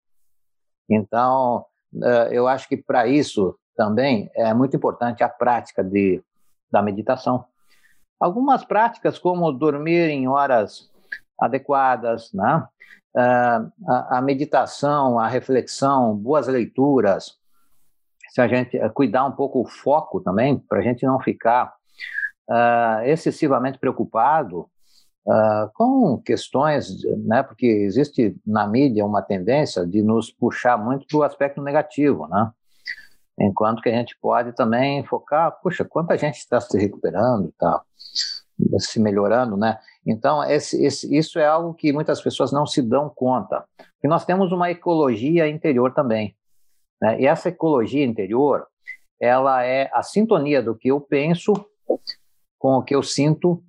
Então, 0.89 1.67
eh, 2.03 2.29
eu 2.33 2.49
acho 2.49 2.67
que 2.67 2.79
para 2.79 3.07
isso 3.07 3.59
também 3.77 4.31
é 4.35 4.55
muito 4.55 4.75
importante 4.75 5.23
a 5.23 5.29
prática 5.29 5.85
de, 5.85 6.23
da 6.73 6.81
meditação. 6.81 7.45
Algumas 8.19 8.65
práticas, 8.65 9.19
como 9.19 9.53
dormir 9.53 10.09
em 10.09 10.27
horas 10.27 10.91
adequadas, 11.39 12.33
né? 12.33 12.67
Eh, 13.19 13.61
a, 13.87 14.23
meditação, 14.23 15.19
a 15.19 15.29
reflexão, 15.29 16.17
boas 16.17 16.47
leituras, 16.47 17.39
se 18.31 18.41
a 18.41 18.49
gente 18.49 18.79
cuidar 18.95 19.27
um 19.27 19.33
pouco 19.33 19.61
o 19.61 19.69
foco 19.69 20.23
também, 20.23 20.59
para 20.59 20.79
a 20.79 20.83
gente 20.83 21.05
não 21.05 21.21
ficar 21.21 21.75
uh, 22.49 23.05
excessivamente 23.05 23.79
preocupado 23.79 24.69
uh, 25.27 25.71
com 25.75 26.19
questões, 26.19 27.03
né, 27.25 27.43
porque 27.43 27.67
existe 27.67 28.37
na 28.47 28.67
mídia 28.67 29.05
uma 29.05 29.23
tendência 29.23 29.87
de 29.87 30.03
nos 30.03 30.31
puxar 30.31 30.77
muito 30.77 31.07
para 31.07 31.19
o 31.19 31.23
aspecto 31.23 31.63
negativo, 31.63 32.27
né? 32.29 32.51
Enquanto 33.39 33.83
que 33.83 33.89
a 33.89 33.93
gente 33.93 34.17
pode 34.21 34.53
também 34.53 35.05
focar, 35.05 35.59
puxa, 35.61 35.85
quanta 35.85 36.17
gente 36.17 36.37
está 36.37 36.61
se 36.61 36.79
recuperando, 36.79 37.49
está 37.49 37.83
se 38.79 39.01
melhorando, 39.01 39.57
né? 39.57 39.79
Então, 40.07 40.45
esse, 40.45 40.85
esse, 40.85 41.17
isso 41.17 41.39
é 41.39 41.47
algo 41.47 41.75
que 41.75 41.93
muitas 41.93 42.21
pessoas 42.23 42.53
não 42.53 42.65
se 42.65 42.81
dão 42.81 43.11
conta. 43.11 43.65
E 44.03 44.07
nós 44.07 44.25
temos 44.25 44.53
uma 44.53 44.71
ecologia 44.71 45.49
interior 45.49 45.93
também. 45.93 46.37
Né? 47.01 47.23
E 47.23 47.27
essa 47.27 47.49
ecologia 47.49 48.05
interior, 48.05 48.67
ela 49.19 49.65
é 49.65 49.91
a 49.93 50.03
sintonia 50.03 50.63
do 50.63 50.75
que 50.75 50.89
eu 50.89 51.01
penso 51.01 51.53
com 52.65 52.77
o 52.79 52.83
que 52.83 52.95
eu 52.95 53.03
sinto, 53.03 53.63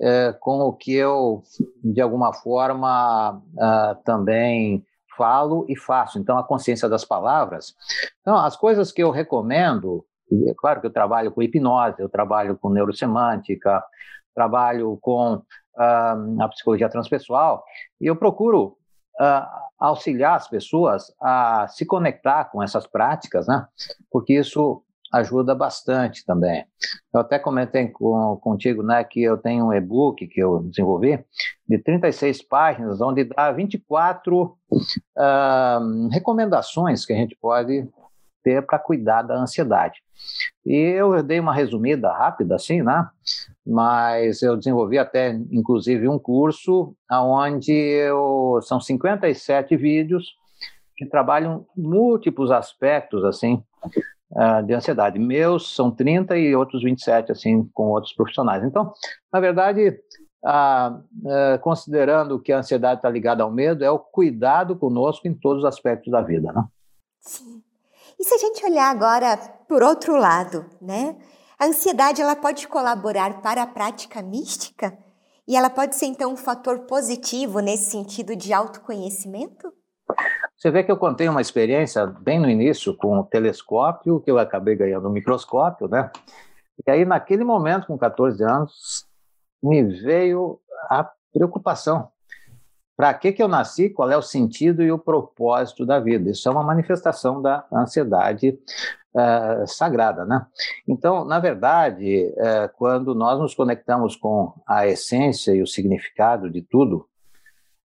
é, 0.00 0.32
com 0.40 0.60
o 0.60 0.72
que 0.72 0.94
eu, 0.94 1.42
de 1.84 2.00
alguma 2.00 2.32
forma, 2.32 3.36
uh, 3.36 4.02
também 4.06 4.82
falo 5.18 5.66
e 5.68 5.76
faço. 5.76 6.18
Então, 6.18 6.38
a 6.38 6.42
consciência 6.42 6.88
das 6.88 7.04
palavras. 7.04 7.74
Então, 8.22 8.38
as 8.38 8.56
coisas 8.56 8.90
que 8.90 9.02
eu 9.02 9.10
recomendo, 9.10 10.02
é 10.46 10.54
claro 10.56 10.80
que 10.80 10.86
eu 10.86 10.90
trabalho 10.90 11.30
com 11.30 11.42
hipnose, 11.42 12.00
eu 12.00 12.08
trabalho 12.08 12.56
com 12.56 12.70
neurosemântica, 12.70 13.84
trabalho 14.34 14.96
com 15.02 15.34
uh, 15.34 16.42
a 16.42 16.48
psicologia 16.48 16.88
transpessoal, 16.88 17.62
e 18.00 18.06
eu 18.06 18.16
procuro 18.16 18.78
uh, 19.20 19.46
auxiliar 19.78 20.36
as 20.36 20.48
pessoas 20.48 21.14
a 21.20 21.68
se 21.68 21.84
conectar 21.84 22.46
com 22.46 22.62
essas 22.62 22.86
práticas, 22.86 23.46
né? 23.46 23.66
Porque 24.10 24.38
isso 24.38 24.82
ajuda 25.12 25.54
bastante 25.54 26.24
também. 26.24 26.64
Eu 27.12 27.20
até 27.20 27.38
comentei 27.38 27.88
com, 27.88 28.36
contigo 28.42 28.82
né, 28.82 29.02
que 29.04 29.22
eu 29.22 29.38
tenho 29.38 29.66
um 29.66 29.72
e-book 29.72 30.26
que 30.26 30.40
eu 30.40 30.60
desenvolvi 30.60 31.24
de 31.66 31.78
36 31.78 32.42
páginas, 32.42 33.00
onde 33.00 33.24
dá 33.24 33.50
24 33.52 34.42
uh, 34.42 36.08
recomendações 36.10 37.04
que 37.04 37.12
a 37.12 37.16
gente 37.16 37.36
pode 37.40 37.88
ter 38.42 38.64
para 38.64 38.78
cuidar 38.78 39.22
da 39.22 39.36
ansiedade. 39.36 40.00
E 40.64 40.74
eu 40.74 41.22
dei 41.22 41.40
uma 41.40 41.52
resumida 41.52 42.10
rápida, 42.12 42.54
assim, 42.54 42.82
né? 42.82 43.06
Mas 43.66 44.42
eu 44.42 44.56
desenvolvi 44.56 44.98
até, 44.98 45.30
inclusive, 45.50 46.08
um 46.08 46.18
curso 46.18 46.94
onde 47.10 47.72
eu, 47.72 48.58
são 48.62 48.80
57 48.80 49.76
vídeos 49.76 50.34
que 50.96 51.06
trabalham 51.06 51.66
múltiplos 51.76 52.50
aspectos, 52.50 53.24
assim, 53.24 53.62
uh, 54.32 54.62
de 54.64 54.74
ansiedade. 54.74 55.18
Meus 55.18 55.74
são 55.74 55.90
30 55.90 56.36
e 56.36 56.54
outros 56.54 56.82
27, 56.82 57.32
assim, 57.32 57.68
com 57.74 57.90
outros 57.90 58.12
profissionais. 58.12 58.64
Então, 58.64 58.92
na 59.32 59.40
verdade, 59.40 59.98
uh, 60.44 60.96
uh, 60.96 61.58
considerando 61.60 62.40
que 62.40 62.52
a 62.52 62.58
ansiedade 62.58 62.98
está 62.98 63.10
ligada 63.10 63.42
ao 63.42 63.50
medo, 63.50 63.84
é 63.84 63.90
o 63.90 63.98
cuidado 63.98 64.76
conosco 64.76 65.26
em 65.26 65.34
todos 65.34 65.62
os 65.62 65.68
aspectos 65.68 66.10
da 66.10 66.20
vida, 66.20 66.52
né? 66.52 66.64
Sim. 67.20 67.62
E 68.18 68.24
se 68.24 68.34
a 68.34 68.38
gente 68.38 68.64
olhar 68.64 68.90
agora 68.90 69.36
por 69.68 69.82
outro 69.82 70.16
lado, 70.16 70.64
né? 70.80 71.16
A 71.58 71.66
ansiedade 71.66 72.22
ela 72.22 72.36
pode 72.36 72.68
colaborar 72.68 73.42
para 73.42 73.62
a 73.62 73.66
prática 73.66 74.22
mística 74.22 74.96
e 75.46 75.56
ela 75.56 75.68
pode 75.68 75.96
ser 75.96 76.06
então 76.06 76.32
um 76.32 76.36
fator 76.36 76.80
positivo 76.80 77.60
nesse 77.60 77.90
sentido 77.90 78.36
de 78.36 78.52
autoconhecimento? 78.52 79.72
Você 80.56 80.70
vê 80.70 80.82
que 80.82 80.90
eu 80.90 80.96
contei 80.96 81.28
uma 81.28 81.40
experiência 81.40 82.06
bem 82.06 82.40
no 82.40 82.50
início 82.50 82.94
com 82.94 83.18
o 83.18 83.24
telescópio, 83.24 84.20
que 84.20 84.30
eu 84.30 84.38
acabei 84.38 84.74
ganhando 84.74 85.08
um 85.08 85.12
microscópio, 85.12 85.86
né? 85.88 86.10
E 86.86 86.90
aí, 86.90 87.04
naquele 87.04 87.44
momento, 87.44 87.86
com 87.86 87.96
14 87.96 88.42
anos, 88.42 89.06
me 89.62 89.82
veio 89.82 90.60
a 90.88 91.08
preocupação. 91.32 92.08
Para 92.96 93.14
que, 93.14 93.30
que 93.30 93.40
eu 93.40 93.46
nasci? 93.46 93.88
Qual 93.88 94.10
é 94.10 94.16
o 94.16 94.22
sentido 94.22 94.82
e 94.82 94.90
o 94.90 94.98
propósito 94.98 95.86
da 95.86 96.00
vida? 96.00 96.30
Isso 96.30 96.48
é 96.48 96.52
uma 96.52 96.64
manifestação 96.64 97.40
da 97.40 97.64
ansiedade 97.72 98.58
uh, 99.14 99.66
sagrada, 99.66 100.24
né? 100.24 100.44
Então, 100.86 101.24
na 101.24 101.38
verdade, 101.38 102.32
uh, 102.36 102.68
quando 102.76 103.14
nós 103.14 103.38
nos 103.38 103.54
conectamos 103.54 104.16
com 104.16 104.52
a 104.66 104.88
essência 104.88 105.54
e 105.54 105.62
o 105.62 105.66
significado 105.66 106.50
de 106.50 106.62
tudo, 106.62 107.08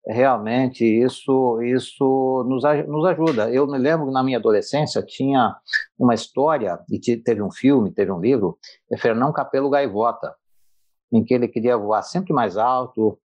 realmente 0.05 0.83
isso 0.83 1.61
isso 1.61 2.45
nos, 2.47 2.63
nos 2.87 3.05
ajuda. 3.05 3.51
Eu 3.51 3.67
me 3.67 3.77
lembro 3.77 4.07
que 4.07 4.13
na 4.13 4.23
minha 4.23 4.37
adolescência 4.37 5.01
tinha 5.03 5.55
uma 5.97 6.13
história, 6.13 6.79
e 6.89 6.99
teve 7.17 7.41
um 7.41 7.51
filme, 7.51 7.91
teve 7.91 8.11
um 8.11 8.19
livro, 8.19 8.57
é 8.91 8.97
Fernão 8.97 9.31
Capelo 9.31 9.69
Gaivota, 9.69 10.33
em 11.11 11.23
que 11.23 11.33
ele 11.33 11.47
queria 11.47 11.77
voar 11.77 12.01
sempre 12.01 12.33
mais 12.33 12.57
alto, 12.57 13.19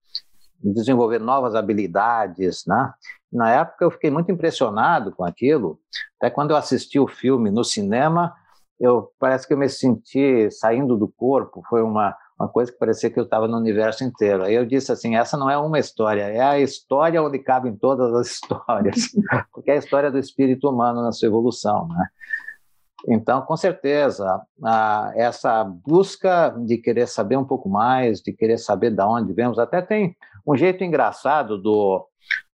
desenvolver 0.62 1.20
novas 1.20 1.56
habilidades, 1.56 2.66
né? 2.66 2.94
Na 3.32 3.52
época 3.52 3.86
eu 3.86 3.92
fiquei 3.92 4.10
muito 4.10 4.32
impressionado 4.32 5.12
com 5.12 5.24
aquilo. 5.24 5.80
Até 6.20 6.30
quando 6.30 6.52
eu 6.52 6.58
assisti 6.58 7.00
o 7.00 7.08
filme 7.08 7.52
no 7.52 7.64
cinema, 7.64 8.34
eu 8.80 9.12
parece 9.20 9.48
que 9.48 9.54
eu 9.54 9.58
me 9.58 9.70
senti 9.70 10.50
saindo 10.52 10.98
do 10.98 11.08
corpo. 11.08 11.62
Foi 11.70 11.82
uma 11.82 12.16
uma 12.40 12.50
coisa 12.50 12.72
que 12.72 12.78
parecia 12.78 13.10
que 13.10 13.20
eu 13.20 13.24
estava 13.24 13.48
no 13.48 13.58
universo 13.58 14.04
inteiro. 14.04 14.44
Aí 14.44 14.54
eu 14.54 14.66
disse 14.66 14.92
assim: 14.92 15.16
essa 15.16 15.38
não 15.38 15.50
é 15.50 15.58
uma 15.58 15.80
história, 15.80 16.24
é 16.24 16.42
a 16.42 16.60
história 16.60 17.22
onde 17.22 17.40
cabem 17.40 17.76
todas 17.76 18.14
as 18.14 18.28
histórias, 18.32 19.10
porque 19.54 19.72
é 19.72 19.76
a 19.76 19.78
história 19.80 20.12
do 20.12 20.20
espírito 20.20 20.70
humano 20.70 21.02
na 21.02 21.12
sua 21.12 21.28
evolução, 21.28 21.88
né? 21.88 22.08
Então, 23.08 23.42
com 23.42 23.56
certeza, 23.56 24.42
essa 25.16 25.64
busca 25.64 26.50
de 26.66 26.78
querer 26.78 27.08
saber 27.08 27.38
um 27.38 27.46
pouco 27.46 27.70
mais, 27.70 28.20
de 28.20 28.34
querer 28.34 28.58
saber 28.58 28.90
de 28.90 29.04
onde 29.04 29.32
vemos, 29.32 29.60
até 29.60 29.80
tem 29.82 30.16
um 30.46 30.58
jeito 30.58 30.84
engraçado 30.84 31.62
do 31.62 32.08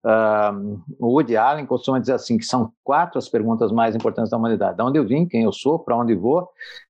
Uh, 0.07 0.79
o 0.99 1.07
Woody 1.07 1.35
Allen 1.35 1.65
costuma 1.65 1.99
dizer 1.99 2.13
assim 2.13 2.37
que 2.37 2.45
são 2.45 2.71
quatro 2.81 3.17
as 3.17 3.27
perguntas 3.27 3.73
mais 3.73 3.93
importantes 3.93 4.31
da 4.31 4.37
humanidade: 4.37 4.77
de 4.77 4.83
onde 4.83 4.97
eu 4.97 5.05
vim, 5.05 5.25
quem 5.25 5.43
eu 5.43 5.51
sou, 5.51 5.79
para 5.79 5.97
onde 5.97 6.15
vou 6.15 6.47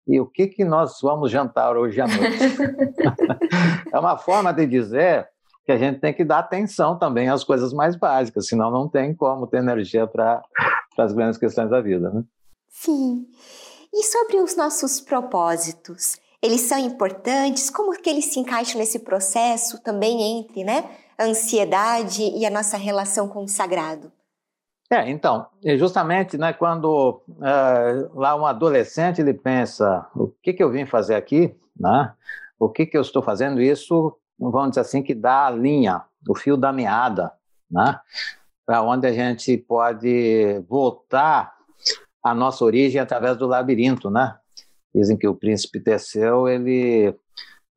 e 0.08 0.20
o 0.20 0.26
que 0.28 0.46
que 0.46 0.64
nós 0.64 1.00
vamos 1.02 1.32
jantar 1.32 1.76
hoje 1.76 2.00
à 2.00 2.06
noite. 2.06 2.38
é 3.92 4.00
uma 4.00 4.20
forma 4.20 4.54
de 4.54 4.68
dizer 4.68 5.28
que 5.66 5.72
a 5.72 5.78
gente 5.78 6.00
tem 6.00 6.14
que 6.14 6.24
dar 6.24 6.40
atenção 6.40 6.96
também 6.96 7.28
às 7.28 7.44
coisas 7.44 7.74
mais 7.74 7.96
básicas, 7.96 8.48
senão 8.48 8.70
não 8.70 8.88
tem 8.88 9.16
como 9.16 9.48
ter 9.48 9.58
energia 9.58 10.06
para 10.06 10.44
as 10.96 11.12
grandes 11.12 11.40
questões 11.40 11.72
da 11.72 11.82
vida, 11.82 12.12
né? 12.12 12.24
Sim. 12.70 13.26
E 13.92 14.04
sobre 14.04 14.38
os 14.38 14.56
nossos 14.56 15.02
propósitos, 15.02 16.18
eles 16.40 16.62
são 16.62 16.78
importantes? 16.78 17.72
Como 17.72 17.92
que 18.00 18.10
eles 18.10 18.26
se 18.26 18.40
encaixam 18.40 18.80
nesse 18.80 19.00
processo 19.00 19.82
também 19.82 20.40
entre, 20.40 20.64
né? 20.64 20.88
Ansiedade 21.20 22.24
e 22.24 22.46
a 22.46 22.50
nossa 22.50 22.78
relação 22.78 23.28
com 23.28 23.44
o 23.44 23.48
sagrado? 23.48 24.12
É, 24.90 25.10
então, 25.10 25.48
justamente 25.78 26.38
né, 26.38 26.54
quando 26.54 27.22
é, 27.42 28.10
lá 28.14 28.36
um 28.36 28.46
adolescente 28.46 29.20
ele 29.20 29.34
pensa, 29.34 30.08
o 30.16 30.28
que, 30.42 30.54
que 30.54 30.64
eu 30.64 30.72
vim 30.72 30.86
fazer 30.86 31.16
aqui, 31.16 31.54
né? 31.78 32.14
o 32.58 32.70
que, 32.70 32.86
que 32.86 32.98
eu 32.98 33.02
estou 33.02 33.22
fazendo, 33.22 33.62
isso, 33.62 34.18
vamos 34.40 34.70
dizer 34.70 34.82
assim, 34.82 35.04
que 35.04 35.14
dá 35.14 35.48
a 35.48 35.52
linha, 35.52 36.04
o 36.28 36.34
fio 36.34 36.56
da 36.56 36.72
meada, 36.72 37.34
né? 37.70 38.00
para 38.66 38.82
onde 38.82 39.08
a 39.08 39.12
gente 39.12 39.58
pode 39.58 40.64
voltar 40.70 41.54
à 42.24 42.34
nossa 42.34 42.64
origem 42.64 43.02
através 43.02 43.36
do 43.36 43.46
labirinto. 43.46 44.10
Né? 44.10 44.38
Dizem 44.96 45.18
que 45.18 45.28
o 45.28 45.36
príncipe 45.36 45.82
Teseu, 45.82 46.48
ele, 46.48 47.14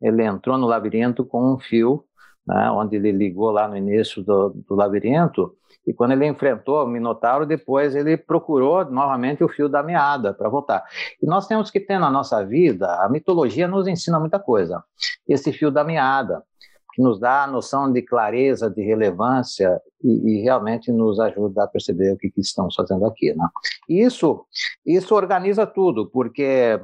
ele 0.01 0.25
entrou 0.25 0.57
no 0.57 0.67
labirinto 0.67 1.25
com 1.25 1.55
um 1.55 1.59
fio 1.59 2.05
né, 2.47 2.71
onde 2.71 2.97
ele 2.97 3.13
ligou 3.13 3.51
lá 3.51 3.69
no 3.69 3.77
início 3.77 4.23
do, 4.23 4.51
do 4.69 4.75
labirinto, 4.75 5.55
e 5.87 5.95
quando 5.95 6.13
ele 6.13 6.27
enfrentou 6.27 6.85
o 6.85 6.87
Minotauro, 6.87 7.47
depois 7.47 7.95
ele 7.95 8.17
procurou 8.17 8.85
novamente 8.85 9.43
o 9.43 9.49
fio 9.49 9.69
da 9.69 9.83
meada 9.83 10.35
para 10.35 10.49
voltar. 10.49 10.85
E 11.23 11.27
nós 11.27 11.47
temos 11.47 11.71
que 11.71 11.81
ter 11.81 11.99
na 11.99 12.11
nossa 12.11 12.45
vida, 12.45 12.87
a 13.03 13.09
mitologia 13.09 13.67
nos 13.67 13.89
ensina 13.89 14.21
muita 14.21 14.39
coisa. 14.39 14.85
Esse 15.27 15.53
fio 15.53 15.71
da 15.71 15.83
meada, 15.83 16.43
que 16.95 17.03
nos 17.03 17.19
dá 17.19 17.45
a 17.45 17.47
noção 17.47 17.91
de 17.91 18.03
clareza, 18.03 18.69
de 18.69 18.83
relevância 18.83 19.81
e, 20.03 20.31
e 20.31 20.43
realmente 20.43 20.91
nos 20.91 21.21
ajuda 21.21 21.65
a 21.65 21.69
perceber 21.69 22.13
o 22.13 22.17
que, 22.17 22.31
que 22.31 22.41
estamos 22.41 22.75
fazendo 22.75 23.05
aqui. 23.07 23.35
Né? 23.35 23.47
Isso, 23.89 24.45
isso 24.85 25.15
organiza 25.15 25.67
tudo, 25.67 26.09
porque 26.11 26.81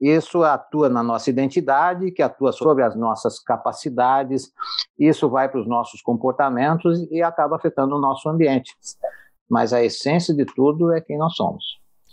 isso 0.00 0.42
atua 0.42 0.88
na 0.88 1.02
nossa 1.02 1.30
identidade, 1.30 2.10
que 2.10 2.22
atua 2.22 2.52
sobre 2.52 2.82
as 2.82 2.96
nossas 2.96 3.38
capacidades, 3.38 4.52
isso 4.98 5.28
vai 5.28 5.48
para 5.48 5.60
os 5.60 5.68
nossos 5.68 6.02
comportamentos 6.02 7.06
e 7.10 7.22
acaba 7.22 7.56
afetando 7.56 7.96
o 7.96 8.00
nosso 8.00 8.28
ambiente. 8.28 8.74
Mas 9.48 9.72
a 9.72 9.82
essência 9.82 10.34
de 10.34 10.44
tudo 10.44 10.92
é 10.92 11.00
quem 11.00 11.16
nós 11.16 11.34
somos. 11.34 11.64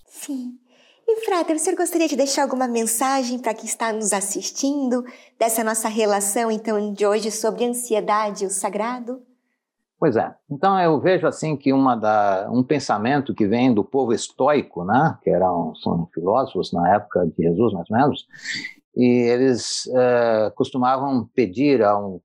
Sim. 0.06 0.58
E, 1.06 1.26
Frater, 1.26 1.60
você 1.60 1.76
gostaria 1.76 2.08
de 2.08 2.16
deixar 2.16 2.44
alguma 2.44 2.68
mensagem 2.68 3.38
para 3.38 3.54
quem 3.54 3.66
está 3.66 3.92
nos 3.92 4.14
assistindo 4.14 5.04
dessa 5.38 5.64
nossa 5.64 5.90
relação, 5.90 6.50
então, 6.50 6.94
de 6.94 7.06
hoje 7.06 7.30
sobre 7.30 7.66
ansiedade 7.66 8.44
e 8.46 8.48
o 8.48 8.50
sagrado? 8.50 9.22
Pois 10.00 10.16
é. 10.16 10.36
Então, 10.50 10.80
eu 10.80 11.00
vejo 11.00 11.26
assim 11.26 11.56
que 11.56 11.72
uma 11.72 11.96
da, 11.96 12.50
um 12.52 12.64
pensamento 12.64 13.34
que 13.34 13.48
vem 13.48 13.74
do 13.74 13.84
povo 13.84 14.12
estoico, 14.12 14.84
né, 14.84 15.18
que 15.24 15.30
eram 15.30 15.74
são 15.76 16.08
filósofos 16.14 16.74
na 16.74 16.96
época 16.96 17.26
de 17.26 17.44
Jesus, 17.44 17.74
mais 17.74 17.90
ou 17.90 17.98
menos, 17.98 18.28
e 18.96 19.06
eles 19.06 19.88
é, 19.96 20.52
costumavam 20.56 21.26
pedir 21.34 21.82
a 21.84 21.98
um 21.98 22.20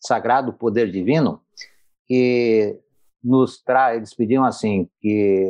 sagrado 0.00 0.52
poder 0.52 0.90
divino 0.90 1.40
que 2.06 2.78
nos 3.22 3.62
traz, 3.62 3.96
eles 3.96 4.14
pediam 4.14 4.44
assim, 4.44 4.88
que 5.00 5.48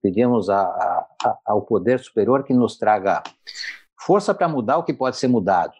pedimos 0.00 0.48
a, 0.48 0.62
a, 0.62 1.38
ao 1.44 1.62
poder 1.62 1.98
superior 1.98 2.44
que 2.44 2.54
nos 2.54 2.78
traga 2.78 3.22
força 4.00 4.32
para 4.32 4.48
mudar 4.48 4.78
o 4.78 4.84
que 4.84 4.94
pode 4.94 5.16
ser 5.16 5.26
mudado, 5.26 5.74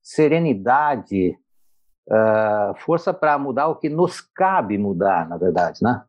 serenidade, 0.00 1.36
uh, 2.08 2.74
força 2.80 3.12
para 3.12 3.38
mudar 3.38 3.68
o 3.68 3.76
que 3.76 3.88
nos 3.88 4.20
cabe 4.20 4.78
mudar, 4.78 5.28
na 5.28 5.36
verdade, 5.36 5.80
né? 5.82 6.02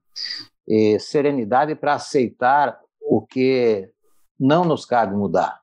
E 0.67 0.99
serenidade 0.99 1.75
para 1.75 1.95
aceitar 1.95 2.79
o 3.01 3.21
que 3.21 3.89
não 4.39 4.63
nos 4.63 4.85
cabe 4.85 5.15
mudar. 5.15 5.61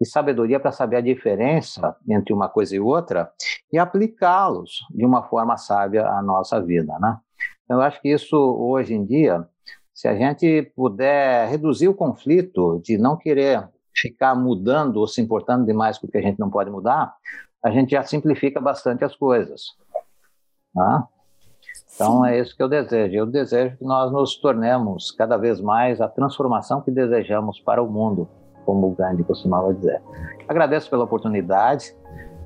E 0.00 0.06
sabedoria 0.06 0.58
para 0.58 0.72
saber 0.72 0.96
a 0.96 1.02
diferença 1.02 1.94
entre 2.08 2.32
uma 2.32 2.48
coisa 2.48 2.74
e 2.74 2.80
outra 2.80 3.30
e 3.70 3.78
aplicá-los 3.78 4.78
de 4.90 5.04
uma 5.04 5.22
forma 5.24 5.56
sábia 5.58 6.06
à 6.08 6.22
nossa 6.22 6.60
vida, 6.60 6.98
né? 6.98 7.18
Então, 7.64 7.78
eu 7.78 7.82
acho 7.82 8.00
que 8.00 8.08
isso, 8.08 8.36
hoje 8.36 8.94
em 8.94 9.04
dia, 9.04 9.46
se 9.94 10.08
a 10.08 10.16
gente 10.16 10.72
puder 10.74 11.48
reduzir 11.48 11.86
o 11.86 11.94
conflito 11.94 12.80
de 12.82 12.98
não 12.98 13.16
querer 13.16 13.68
ficar 13.94 14.34
mudando 14.34 14.96
ou 14.96 15.06
se 15.06 15.20
importando 15.20 15.66
demais 15.66 15.98
com 15.98 16.06
o 16.06 16.10
que 16.10 16.18
a 16.18 16.22
gente 16.22 16.40
não 16.40 16.50
pode 16.50 16.70
mudar, 16.70 17.14
a 17.62 17.70
gente 17.70 17.90
já 17.90 18.02
simplifica 18.02 18.60
bastante 18.60 19.04
as 19.04 19.14
coisas. 19.14 19.62
Tá? 20.74 21.06
Então 21.94 22.24
é 22.24 22.38
isso 22.38 22.56
que 22.56 22.62
eu 22.62 22.68
desejo. 22.68 23.14
Eu 23.14 23.26
desejo 23.26 23.76
que 23.76 23.84
nós 23.84 24.10
nos 24.10 24.36
tornemos 24.36 25.10
cada 25.10 25.36
vez 25.36 25.60
mais 25.60 26.00
a 26.00 26.08
transformação 26.08 26.80
que 26.80 26.90
desejamos 26.90 27.60
para 27.60 27.82
o 27.82 27.90
mundo, 27.90 28.28
como 28.64 28.88
o 28.88 28.94
Gandhi 28.94 29.24
costumava 29.24 29.74
dizer. 29.74 30.00
Agradeço 30.48 30.88
pela 30.88 31.04
oportunidade 31.04 31.94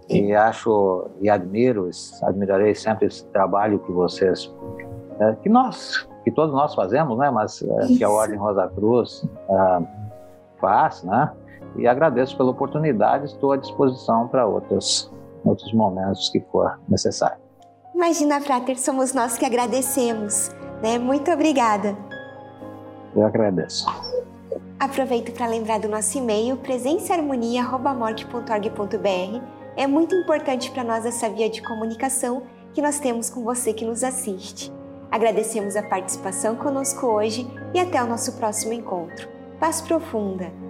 e 0.09 0.35
acho 0.35 1.09
e 1.21 1.31
admiro, 1.31 1.89
admirarei 2.23 2.75
sempre 2.75 3.07
esse 3.07 3.25
trabalho 3.29 3.79
que 3.79 3.93
vocês, 3.93 4.53
é, 5.21 5.35
que 5.37 5.49
nós 5.49 6.07
que 6.25 6.31
todos 6.31 6.55
nós 6.55 6.75
fazemos, 6.75 7.19
né? 7.19 7.31
Mas 7.31 7.63
é, 7.63 7.87
que 7.99 8.03
a 8.03 8.09
Ordem 8.09 8.39
Rosa 8.39 8.67
Cruz 8.69 9.23
uh, 9.23 9.87
faz, 10.59 11.05
né? 11.05 11.31
E 11.77 11.87
agradeço 11.87 12.37
pela 12.37 12.51
oportunidade, 12.51 13.27
estou 13.27 13.53
à 13.53 13.57
disposição 13.57 14.29
para 14.29 14.47
outros, 14.47 15.11
outros 15.45 15.73
momentos 15.73 16.29
que 16.29 16.41
for 16.41 16.79
necessário. 16.89 17.39
Imagina, 17.95 18.41
Frater, 18.41 18.79
somos 18.79 19.13
nós 19.13 19.39
que 19.39 19.45
agradecemos, 19.45 20.51
né? 20.83 20.99
Muito 20.99 21.31
obrigada. 21.31 21.97
Eu 23.15 23.25
agradeço. 23.25 23.87
Aproveito 24.79 25.33
para 25.33 25.47
lembrar 25.47 25.79
do 25.79 25.89
nosso 25.89 26.19
e-mail 26.19 26.57
presençaharmonia.org.br. 26.57 29.43
É 29.77 29.87
muito 29.87 30.15
importante 30.15 30.71
para 30.71 30.85
nós 30.85 31.07
essa 31.07 31.29
via 31.29 31.49
de 31.49 31.63
comunicação 31.63 32.43
que 32.73 32.83
nós 32.83 32.99
temos 32.99 33.31
com 33.31 33.45
você 33.45 33.73
que 33.73 33.85
nos 33.85 34.03
assiste. 34.03 34.73
Agradecemos 35.11 35.77
a 35.77 35.83
participação 35.83 36.57
conosco 36.57 37.07
hoje 37.07 37.49
e 37.73 37.79
até 37.79 38.03
o 38.03 38.07
nosso 38.07 38.37
próximo 38.37 38.73
encontro. 38.73 39.29
paz 39.61 39.81
profunda 39.81 40.64